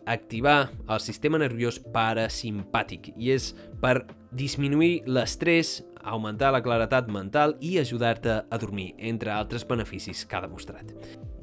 activar 0.05 0.69
el 0.85 1.01
sistema 1.01 1.41
nerviós 1.41 1.79
parasimpàtic 1.95 3.15
i 3.17 3.33
és 3.33 3.55
per 3.81 4.03
disminuir 4.37 5.05
l'estrès, 5.09 5.79
augmentar 6.05 6.53
la 6.53 6.63
claretat 6.63 7.09
mental 7.11 7.57
i 7.61 7.79
ajudar-te 7.81 8.41
a 8.45 8.59
dormir, 8.61 8.93
entre 8.99 9.33
altres 9.35 9.65
beneficis 9.67 10.25
que 10.29 10.37
ha 10.37 10.43
demostrat. 10.45 10.93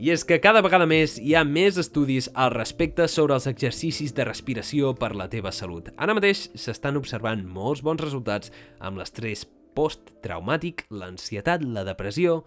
I 0.02 0.14
és 0.14 0.24
que 0.26 0.40
cada 0.42 0.64
vegada 0.66 0.88
més 0.90 1.18
hi 1.20 1.36
ha 1.36 1.44
més 1.46 1.78
estudis 1.82 2.30
al 2.34 2.54
respecte 2.56 3.08
sobre 3.12 3.36
els 3.38 3.50
exercicis 3.50 4.16
de 4.18 4.26
respiració 4.26 4.96
per 4.98 5.14
la 5.16 5.30
teva 5.30 5.52
salut. 5.52 5.92
Ara 5.98 6.16
mateix 6.18 6.48
s'estan 6.56 6.98
observant 6.98 7.44
molts 7.46 7.84
bons 7.86 8.02
resultats 8.02 8.54
amb 8.80 9.02
l'estrès 9.02 9.46
posttraumàtic, 9.76 10.86
l'ansietat, 10.90 11.64
la 11.64 11.86
depressió 11.88 12.42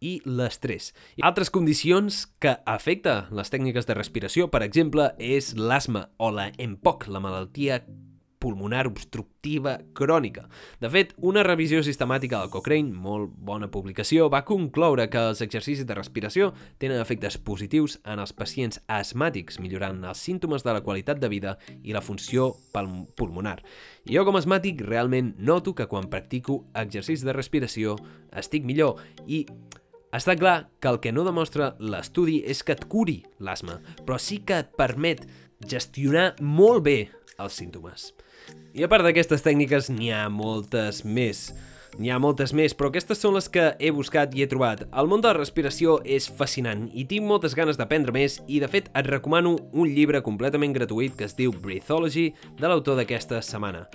i 0.00 0.18
l'estrès. 0.24 0.90
Altres 1.22 1.52
condicions 1.52 2.24
que 2.40 2.56
afecta 2.64 3.26
les 3.36 3.52
tècniques 3.52 3.86
de 3.86 3.96
respiració, 3.96 4.48
per 4.48 4.62
exemple, 4.64 5.10
és 5.18 5.52
l'asma 5.56 6.08
o 6.18 6.30
la 6.32 6.48
EMPOC, 6.56 7.10
la 7.12 7.20
malaltia 7.20 7.82
pulmonar 8.40 8.86
obstructiva 8.88 9.76
crònica. 9.94 10.46
De 10.80 10.88
fet, 10.90 11.12
una 11.20 11.44
revisió 11.46 11.82
sistemàtica 11.84 12.40
del 12.40 12.50
Cochrane, 12.50 12.90
molt 12.90 13.34
bona 13.36 13.68
publicació, 13.70 14.30
va 14.32 14.42
concloure 14.48 15.06
que 15.12 15.22
els 15.30 15.42
exercicis 15.44 15.86
de 15.86 15.96
respiració 15.96 16.50
tenen 16.80 17.00
efectes 17.00 17.36
positius 17.38 17.98
en 18.02 18.22
els 18.24 18.32
pacients 18.36 18.80
asmàtics, 18.88 19.60
millorant 19.60 20.00
els 20.08 20.24
símptomes 20.24 20.64
de 20.64 20.74
la 20.74 20.82
qualitat 20.86 21.20
de 21.20 21.30
vida 21.30 21.58
i 21.84 21.94
la 21.94 22.02
funció 22.02 22.54
pulmonar. 22.72 23.60
I 24.08 24.16
jo 24.16 24.24
com 24.24 24.38
a 24.38 24.42
asmàtic 24.42 24.80
realment 24.88 25.34
noto 25.38 25.76
que 25.76 25.86
quan 25.86 26.08
practico 26.10 26.64
exercicis 26.74 27.26
de 27.28 27.36
respiració 27.36 27.98
estic 28.32 28.64
millor 28.64 29.04
i 29.28 29.44
està 30.16 30.34
clar 30.34 30.70
que 30.82 30.90
el 30.90 30.98
que 30.98 31.12
no 31.14 31.22
demostra 31.22 31.74
l'estudi 31.78 32.40
és 32.42 32.64
que 32.66 32.74
et 32.74 32.88
curi 32.90 33.20
l'asma, 33.38 33.78
però 34.02 34.18
sí 34.18 34.40
que 34.42 34.58
et 34.64 34.72
permet 34.74 35.22
gestionar 35.60 36.32
molt 36.40 36.82
bé 36.88 36.98
els 37.38 37.60
símptomes. 37.60 38.10
I 38.74 38.84
a 38.86 38.88
part 38.90 39.04
d'aquestes 39.06 39.42
tècniques 39.42 39.90
n'hi 39.90 40.12
ha 40.14 40.28
moltes 40.30 41.02
més. 41.04 41.48
N'hi 41.98 42.12
ha 42.14 42.20
moltes 42.22 42.52
més, 42.54 42.74
però 42.76 42.90
aquestes 42.90 43.18
són 43.18 43.34
les 43.34 43.48
que 43.50 43.72
he 43.82 43.90
buscat 43.90 44.36
i 44.36 44.44
he 44.44 44.48
trobat. 44.50 44.84
El 44.94 45.10
món 45.10 45.24
de 45.24 45.30
la 45.30 45.38
respiració 45.40 45.98
és 46.04 46.28
fascinant 46.30 46.86
i 46.94 47.04
tinc 47.10 47.26
moltes 47.26 47.56
ganes 47.58 47.80
d'aprendre 47.80 48.14
més 48.14 48.38
i, 48.46 48.60
de 48.62 48.70
fet, 48.70 48.92
et 48.94 49.10
recomano 49.10 49.56
un 49.72 49.90
llibre 49.90 50.22
completament 50.22 50.76
gratuït 50.76 51.18
que 51.18 51.26
es 51.26 51.36
diu 51.38 51.52
Breathology, 51.52 52.30
de 52.60 52.70
l'autor 52.70 53.00
d'aquesta 53.00 53.42
setmana. 53.42 53.88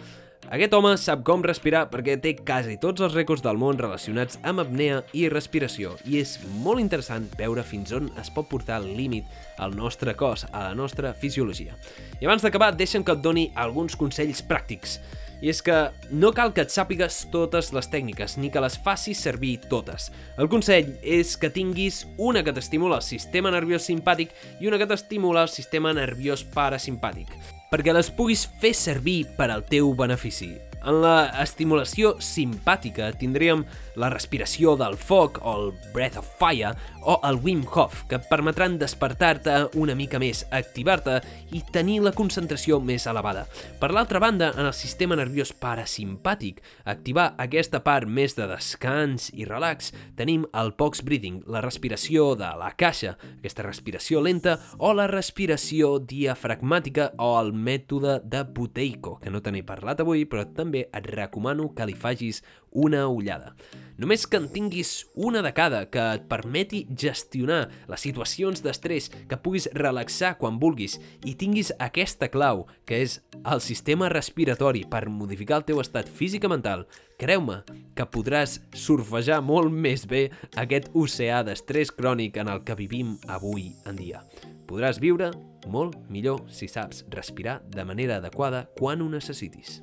Aquest 0.53 0.75
home 0.77 0.91
sap 1.01 1.23
com 1.25 1.41
respirar 1.41 1.87
perquè 1.89 2.19
té 2.21 2.35
quasi 2.37 2.75
tots 2.77 3.01
els 3.01 3.15
rècords 3.17 3.41
del 3.41 3.57
món 3.57 3.79
relacionats 3.81 4.37
amb 4.45 4.61
apnea 4.61 4.99
i 5.17 5.23
respiració 5.33 5.95
i 6.05 6.19
és 6.19 6.35
molt 6.61 6.83
interessant 6.83 7.25
veure 7.39 7.63
fins 7.65 7.89
on 7.97 8.11
es 8.21 8.29
pot 8.29 8.45
portar 8.51 8.77
el 8.83 8.91
límit 8.93 9.25
al 9.57 9.73
nostre 9.73 10.13
cos, 10.13 10.45
a 10.51 10.67
la 10.67 10.75
nostra 10.77 11.15
fisiologia. 11.17 11.73
I 12.21 12.29
abans 12.29 12.45
d'acabar, 12.45 12.75
deixa'm 12.77 13.03
que 13.03 13.17
et 13.17 13.25
doni 13.25 13.47
alguns 13.55 13.97
consells 13.97 14.43
pràctics. 14.45 14.99
I 15.41 15.49
és 15.49 15.63
que 15.65 15.79
no 16.13 16.29
cal 16.31 16.53
que 16.53 16.61
et 16.61 16.71
sàpigues 16.71 17.23
totes 17.33 17.73
les 17.73 17.89
tècniques, 17.89 18.37
ni 18.37 18.53
que 18.53 18.61
les 18.61 18.77
facis 18.85 19.25
servir 19.25 19.57
totes. 19.65 20.11
El 20.37 20.49
consell 20.51 20.93
és 21.01 21.35
que 21.41 21.49
tinguis 21.49 22.03
una 22.21 22.45
que 22.45 22.53
t'estimula 22.53 23.01
el 23.01 23.09
sistema 23.09 23.51
nerviós 23.51 23.89
simpàtic 23.89 24.31
i 24.61 24.69
una 24.69 24.77
que 24.77 24.93
t'estimula 24.93 25.49
el 25.49 25.53
sistema 25.57 25.93
nerviós 25.97 26.45
parasimpàtic 26.53 27.33
perquè 27.75 27.91
les 27.91 28.07
puguis 28.07 28.45
fer 28.61 28.71
servir 28.71 29.25
per 29.35 29.49
al 29.51 29.65
teu 29.67 29.89
benefici. 29.99 30.53
En 30.85 30.99
la 31.01 31.31
estimulació 31.41 32.11
simpàtica 32.21 33.07
tindríem 33.17 33.63
la 33.97 34.11
respiració 34.13 34.75
del 34.77 34.93
foc 35.01 35.39
o 35.41 35.53
el 35.57 35.71
breath 35.95 36.19
of 36.21 36.27
fire 36.37 36.75
o 37.05 37.15
el 37.25 37.39
Wim 37.41 37.63
Hof, 37.65 38.03
que 38.09 38.17
et 38.19 38.27
permetran 38.29 38.77
despertar-te 38.81 39.55
una 39.81 39.95
mica 39.97 40.19
més, 40.21 40.43
activar-te 40.53 41.19
i 41.53 41.61
tenir 41.73 41.99
la 42.05 42.13
concentració 42.17 42.79
més 42.81 43.05
elevada. 43.09 43.45
Per 43.79 43.91
l'altra 43.93 44.19
banda, 44.21 44.51
en 44.57 44.65
el 44.65 44.73
sistema 44.73 45.17
nerviós 45.17 45.53
parasimpàtic, 45.61 46.61
activar 46.85 47.31
aquesta 47.41 47.81
part 47.85 48.09
més 48.09 48.35
de 48.37 48.47
descans 48.49 49.29
i 49.33 49.45
relax, 49.45 49.91
tenim 50.17 50.45
el 50.53 50.73
box 50.77 51.05
breathing, 51.05 51.43
la 51.49 51.61
respiració 51.65 52.33
de 52.37 52.49
la 52.57 52.71
caixa, 52.77 53.15
aquesta 53.37 53.65
respiració 53.65 54.21
lenta, 54.25 54.57
o 54.77 54.93
la 54.97 55.07
respiració 55.09 55.95
diafragmàtica 56.01 57.11
o 57.21 57.35
el 57.39 57.53
mètode 57.53 58.19
de 58.25 58.43
Buteyko, 58.49 59.19
que 59.21 59.33
no 59.33 59.41
te 59.45 59.53
n'he 59.53 59.65
parlat 59.65 60.01
avui, 60.01 60.25
però 60.29 60.45
també 60.57 60.74
també 60.75 60.89
et 60.91 61.07
recomano 61.07 61.73
que 61.75 61.85
li 61.85 61.95
facis 61.95 62.43
una 62.71 63.07
ullada. 63.07 63.55
Només 63.97 64.25
que 64.27 64.35
en 64.35 64.49
tinguis 64.51 65.05
una 65.15 65.41
de 65.41 65.53
cada 65.55 65.85
que 65.87 66.01
et 66.17 66.25
permeti 66.27 66.85
gestionar 66.91 67.69
les 67.87 68.01
situacions 68.01 68.61
d'estrès, 68.61 69.09
que 69.29 69.37
puguis 69.37 69.69
relaxar 69.73 70.35
quan 70.37 70.59
vulguis 70.59 70.99
i 71.23 71.35
tinguis 71.35 71.71
aquesta 71.79 72.27
clau, 72.27 72.65
que 72.85 72.99
és 73.05 73.21
el 73.45 73.61
sistema 73.61 74.09
respiratori 74.09 74.83
per 74.83 75.07
modificar 75.07 75.61
el 75.61 75.67
teu 75.69 75.79
estat 75.79 76.09
físic 76.09 76.43
i 76.43 76.51
mental, 76.51 76.85
creu-me 77.17 77.61
que 77.95 78.09
podràs 78.11 78.59
surfejar 78.75 79.39
molt 79.41 79.71
més 79.71 80.03
bé 80.05 80.27
aquest 80.59 80.91
oceà 80.93 81.43
d'estrès 81.47 81.95
crònic 81.95 82.41
en 82.43 82.51
el 82.51 82.65
que 82.67 82.75
vivim 82.75 83.15
avui 83.31 83.71
en 83.87 83.95
dia. 83.95 84.25
Podràs 84.67 84.99
viure 84.99 85.31
molt 85.71 85.95
millor 86.11 86.43
si 86.51 86.67
saps 86.67 87.05
respirar 87.13 87.61
de 87.71 87.85
manera 87.87 88.19
adequada 88.19 88.67
quan 88.75 89.01
ho 89.01 89.09
necessitis. 89.09 89.79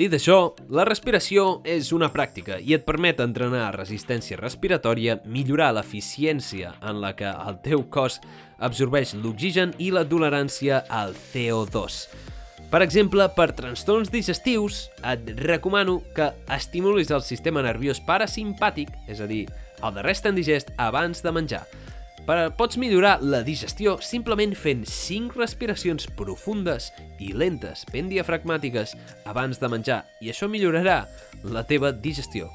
Dit 0.00 0.14
això, 0.16 0.54
la 0.72 0.86
respiració 0.88 1.58
és 1.68 1.90
una 1.92 2.06
pràctica 2.08 2.56
i 2.64 2.72
et 2.72 2.86
permet 2.86 3.18
entrenar 3.20 3.66
resistència 3.74 4.38
respiratòria, 4.40 5.18
millorar 5.28 5.74
l'eficiència 5.76 6.70
en 6.88 7.02
la 7.02 7.10
que 7.18 7.28
el 7.28 7.58
teu 7.60 7.82
cos 7.92 8.16
absorbeix 8.64 9.12
l'oxigen 9.18 9.74
i 9.76 9.90
la 9.92 10.06
tolerància 10.08 10.80
al 10.88 11.12
CO2. 11.34 11.98
Per 12.72 12.80
exemple, 12.80 13.28
per 13.36 13.50
trastorns 13.58 14.08
digestius, 14.08 14.86
et 15.04 15.34
recomano 15.44 15.98
que 16.16 16.30
estimulis 16.56 17.12
el 17.12 17.26
sistema 17.26 17.60
nerviós 17.60 18.00
parasimpàtic, 18.08 18.96
és 19.04 19.20
a 19.20 19.28
dir, 19.28 19.44
el 19.84 20.00
de 20.00 20.08
rest 20.08 20.32
indigest, 20.32 20.72
abans 20.80 21.20
de 21.20 21.36
menjar– 21.36 21.66
però 22.30 22.44
pots 22.54 22.78
millorar 22.78 23.16
la 23.26 23.40
digestió 23.42 23.96
simplement 24.06 24.52
fent 24.54 24.84
5 24.86 25.34
respiracions 25.34 26.04
profundes 26.14 26.92
i 27.18 27.32
lentes, 27.34 27.82
ben 27.90 28.06
diafragmàtiques, 28.06 28.92
abans 29.26 29.58
de 29.58 29.70
menjar, 29.72 30.04
i 30.22 30.30
això 30.30 30.46
millorarà 30.46 31.00
la 31.42 31.64
teva 31.66 31.90
digestió. 31.90 32.46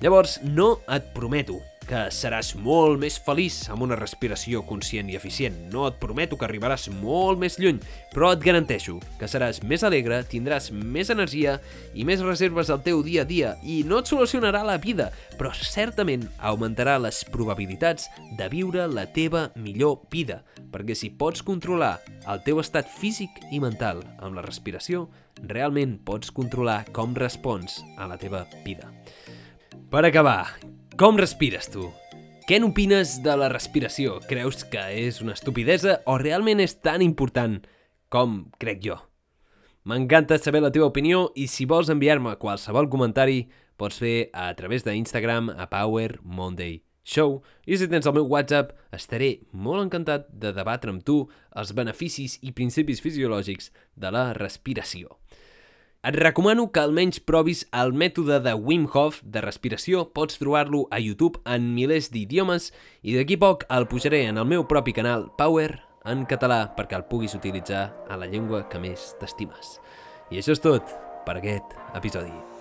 Llavors, 0.00 0.38
no 0.48 0.78
et 0.88 1.12
prometo 1.12 1.58
que 1.88 2.06
seràs 2.14 2.54
molt 2.60 2.98
més 3.02 3.16
feliç 3.22 3.64
amb 3.72 3.84
una 3.86 3.98
respiració 3.98 4.62
conscient 4.66 5.10
i 5.10 5.16
eficient. 5.18 5.56
No 5.72 5.86
et 5.88 5.98
prometo 6.02 6.38
que 6.38 6.46
arribaràs 6.48 6.88
molt 7.00 7.40
més 7.42 7.58
lluny, 7.60 7.80
però 8.14 8.32
et 8.34 8.42
garanteixo 8.44 8.96
que 9.20 9.28
seràs 9.30 9.62
més 9.62 9.84
alegre, 9.86 10.22
tindràs 10.30 10.70
més 10.74 11.12
energia 11.14 11.58
i 11.94 12.06
més 12.08 12.24
reserves 12.24 12.72
al 12.72 12.82
teu 12.86 13.02
dia 13.06 13.22
a 13.22 13.28
dia 13.28 13.54
i 13.62 13.82
no 13.86 14.00
et 14.02 14.10
solucionarà 14.10 14.64
la 14.66 14.78
vida, 14.80 15.10
però 15.38 15.52
certament 15.54 16.26
augmentarà 16.38 16.96
les 17.02 17.22
probabilitats 17.28 18.08
de 18.38 18.48
viure 18.52 18.88
la 18.90 19.06
teva 19.06 19.48
millor 19.54 20.00
vida, 20.12 20.42
perquè 20.72 20.96
si 20.98 21.12
pots 21.12 21.44
controlar 21.44 21.98
el 22.30 22.40
teu 22.46 22.60
estat 22.62 22.88
físic 22.90 23.44
i 23.52 23.60
mental 23.62 24.02
amb 24.18 24.38
la 24.38 24.44
respiració, 24.46 25.06
realment 25.44 25.98
pots 26.06 26.32
controlar 26.34 26.84
com 26.94 27.14
respons 27.18 27.82
a 27.98 28.08
la 28.10 28.18
teva 28.20 28.44
vida. 28.64 28.90
Per 29.90 30.02
acabar, 30.02 30.56
com 30.96 31.16
respires 31.18 31.66
tu? 31.72 31.88
Què 32.46 32.60
n'opines 32.60 33.16
de 33.24 33.32
la 33.34 33.48
respiració? 33.50 34.20
Creus 34.28 34.62
que 34.70 34.82
és 34.94 35.18
una 35.24 35.34
estupidesa 35.34 35.96
o 36.06 36.14
realment 36.20 36.60
és 36.62 36.76
tan 36.86 37.02
important 37.02 37.56
com 38.12 38.44
crec 38.62 38.84
jo? 38.84 39.00
M'encanta 39.90 40.38
saber 40.38 40.62
la 40.62 40.70
teva 40.70 40.86
opinió 40.92 41.26
i 41.34 41.48
si 41.50 41.66
vols 41.66 41.90
enviar-me 41.90 42.36
qualsevol 42.38 42.86
comentari 42.92 43.48
pots 43.80 43.98
fer 44.04 44.30
a 44.30 44.52
través 44.54 44.86
d'Instagram 44.86 45.50
a 45.50 45.66
Power 45.72 46.20
Monday 46.22 46.78
Show 47.02 47.40
i 47.66 47.76
si 47.76 47.90
tens 47.90 48.06
el 48.06 48.14
meu 48.16 48.30
WhatsApp 48.30 48.70
estaré 48.94 49.32
molt 49.50 49.82
encantat 49.82 50.30
de 50.30 50.54
debatre 50.54 50.94
amb 50.94 51.02
tu 51.02 51.24
els 51.58 51.74
beneficis 51.74 52.38
i 52.46 52.54
principis 52.54 53.02
fisiològics 53.02 53.72
de 53.98 54.14
la 54.14 54.30
respiració. 54.38 55.18
Et 56.04 56.12
recomano 56.20 56.66
que 56.68 56.82
almenys 56.84 57.16
provis 57.24 57.62
el 57.72 57.94
mètode 57.96 58.36
de 58.44 58.52
Wim 58.52 58.82
Hof 58.92 59.22
de 59.24 59.40
respiració. 59.40 60.02
Pots 60.12 60.36
trobar-lo 60.36 60.82
a 60.92 60.98
YouTube 61.00 61.40
en 61.48 61.70
milers 61.72 62.10
d'idiomes 62.12 62.68
i 63.00 63.16
d'aquí 63.16 63.38
poc 63.40 63.64
el 63.72 63.88
pujaré 63.88 64.26
en 64.28 64.36
el 64.36 64.44
meu 64.44 64.66
propi 64.68 64.92
canal 64.92 65.30
Power 65.40 65.70
en 66.04 66.26
català 66.28 66.66
perquè 66.76 67.00
el 67.00 67.08
puguis 67.08 67.32
utilitzar 67.40 67.86
a 68.04 68.20
la 68.20 68.28
llengua 68.28 68.66
que 68.68 68.82
més 68.84 69.14
t'estimes. 69.16 69.78
I 70.28 70.42
això 70.42 70.52
és 70.52 70.60
tot 70.60 70.92
per 71.24 71.38
aquest 71.40 71.72
episodi. 71.96 72.53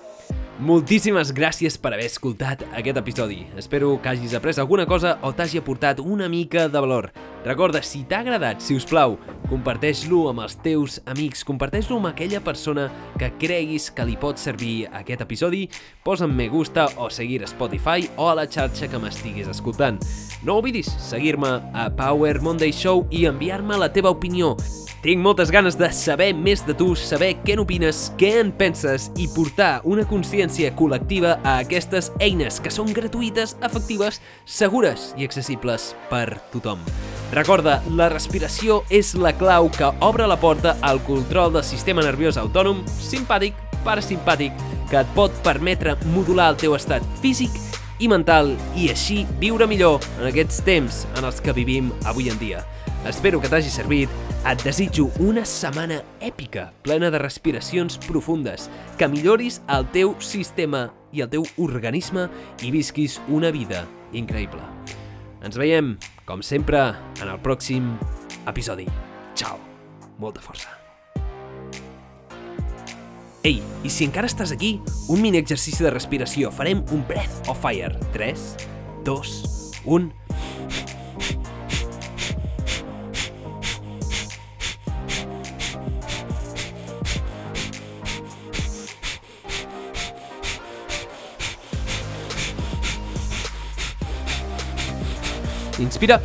Moltíssimes 0.61 1.31
gràcies 1.33 1.79
per 1.81 1.95
haver 1.95 2.05
escoltat 2.05 2.61
aquest 2.77 2.97
episodi. 2.99 3.39
Espero 3.57 3.95
que 3.99 4.11
hagis 4.11 4.35
après 4.37 4.59
alguna 4.61 4.85
cosa 4.85 5.15
o 5.25 5.31
t'hagi 5.33 5.57
aportat 5.57 5.99
una 5.99 6.29
mica 6.29 6.67
de 6.69 6.79
valor. 6.79 7.09
Recorda, 7.43 7.81
si 7.81 8.03
t'ha 8.05 8.19
agradat, 8.21 8.61
si 8.61 8.77
us 8.77 8.85
plau, 8.85 9.17
comparteix-lo 9.49 10.27
amb 10.29 10.45
els 10.45 10.53
teus 10.61 10.99
amics, 11.09 11.41
comparteix-lo 11.43 11.97
amb 11.97 12.11
aquella 12.11 12.43
persona 12.45 12.85
que 13.17 13.31
creguis 13.41 13.89
que 13.89 14.05
li 14.05 14.13
pot 14.15 14.37
servir 14.37 14.85
aquest 14.93 15.25
episodi, 15.25 15.65
posa'm 16.05 16.37
me 16.37 16.47
gusta 16.53 16.85
o 17.01 17.09
seguir 17.09 17.41
a 17.41 17.49
Spotify 17.49 18.05
o 18.15 18.29
a 18.29 18.37
la 18.37 18.45
xarxa 18.45 18.87
que 18.87 19.01
m'estiguis 19.01 19.49
escoltant. 19.49 19.97
No 20.45 20.61
oblidis 20.61 20.93
seguir-me 21.01 21.57
a 21.73 21.89
Power 21.97 22.39
Monday 22.45 22.71
Show 22.71 23.07
i 23.09 23.25
enviar-me 23.25 23.81
la 23.81 23.89
teva 23.91 24.13
opinió. 24.13 24.53
Tinc 25.03 25.19
moltes 25.19 25.49
ganes 25.51 25.75
de 25.75 25.89
saber 25.91 26.29
més 26.31 26.61
de 26.63 26.71
tu, 26.79 26.93
saber 26.95 27.33
què 27.43 27.57
n'opines, 27.59 28.05
què 28.15 28.29
en 28.39 28.53
penses 28.55 29.09
i 29.19 29.25
portar 29.27 29.81
una 29.83 30.05
consciència 30.07 30.69
col·lectiva 30.79 31.33
a 31.43 31.57
aquestes 31.65 32.07
eines 32.23 32.61
que 32.63 32.71
són 32.71 32.93
gratuïtes, 32.95 33.57
efectives, 33.67 34.21
segures 34.47 35.09
i 35.19 35.27
accessibles 35.27 35.89
per 36.07 36.37
tothom. 36.53 36.79
Recorda, 37.35 37.81
la 37.99 38.07
respiració 38.13 38.79
és 38.87 39.11
la 39.19 39.33
clau 39.35 39.67
que 39.75 39.89
obre 40.07 40.23
la 40.23 40.39
porta 40.39 40.77
al 40.79 41.03
control 41.03 41.51
del 41.57 41.67
sistema 41.67 42.05
nerviós 42.07 42.39
autònom, 42.39 42.79
simpàtic, 42.87 43.59
parasimpàtic, 43.83 44.55
que 44.87 45.01
et 45.03 45.11
pot 45.17 45.35
permetre 45.43 45.97
modular 46.13 46.53
el 46.53 46.61
teu 46.63 46.77
estat 46.79 47.03
físic 47.19 47.51
i 47.99 48.07
mental 48.07 48.55
i 48.79 48.87
així 48.95 49.25
viure 49.43 49.67
millor 49.67 49.99
en 50.21 50.29
aquests 50.31 50.63
temps 50.63 51.03
en 51.17 51.27
els 51.27 51.43
que 51.43 51.59
vivim 51.59 51.91
avui 52.07 52.31
en 52.31 52.39
dia. 52.39 52.63
Espero 53.03 53.41
que 53.41 53.49
t'hagi 53.51 53.67
servit. 53.67 54.11
Et 54.47 54.61
desitjo 54.63 55.09
una 55.23 55.43
setmana 55.47 55.97
èpica, 56.23 56.69
plena 56.83 57.09
de 57.11 57.19
respiracions 57.19 57.97
profundes, 58.07 58.69
que 58.99 59.09
milloris 59.11 59.59
el 59.71 59.83
teu 59.91 60.13
sistema 60.23 60.85
i 61.11 61.23
el 61.23 61.29
teu 61.31 61.43
organisme 61.59 62.29
i 62.63 62.71
visquis 62.71 63.19
una 63.27 63.51
vida 63.51 63.83
increïble. 64.15 64.63
Ens 65.43 65.59
veiem, 65.59 65.97
com 66.23 66.39
sempre, 66.43 66.79
en 67.19 67.27
el 67.27 67.43
pròxim 67.43 67.91
episodi. 68.47 68.87
Ciao. 69.35 69.59
Molta 70.19 70.39
força. 70.39 70.71
Ei, 73.43 73.59
i 73.83 73.91
si 73.91 74.07
encara 74.07 74.31
estàs 74.31 74.55
aquí, 74.55 74.77
un 75.11 75.19
mini 75.19 75.43
exercici 75.43 75.83
de 75.83 75.91
respiració. 75.91 76.55
Farem 76.55 76.85
un 76.95 77.03
Breath 77.09 77.51
of 77.51 77.59
Fire. 77.59 77.91
3, 78.15 78.47
2, 79.03 79.37
1... 79.83 80.22
Inspira. 95.93 96.19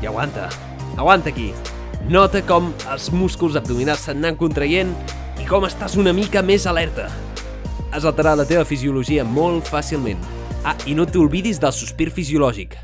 I 0.00 0.06
aguanta. 0.06 0.48
Aguanta 0.96 1.28
aquí. 1.28 1.52
Nota 2.08 2.40
com 2.40 2.70
els 2.88 3.10
músculs 3.12 3.58
abdominals 3.60 4.06
s'anen 4.08 4.38
contraient 4.40 4.94
i 5.36 5.44
com 5.44 5.66
estàs 5.68 5.98
una 6.00 6.14
mica 6.16 6.40
més 6.40 6.64
alerta. 6.70 7.10
Has 7.92 8.06
alterat 8.08 8.40
la 8.40 8.46
teva 8.48 8.64
fisiologia 8.64 9.26
molt 9.28 9.68
fàcilment. 9.68 10.24
Ah, 10.64 10.72
i 10.88 10.96
no 10.96 11.04
t'oblidis 11.04 11.60
del 11.60 11.74
sospir 11.76 12.08
fisiològic. 12.16 12.78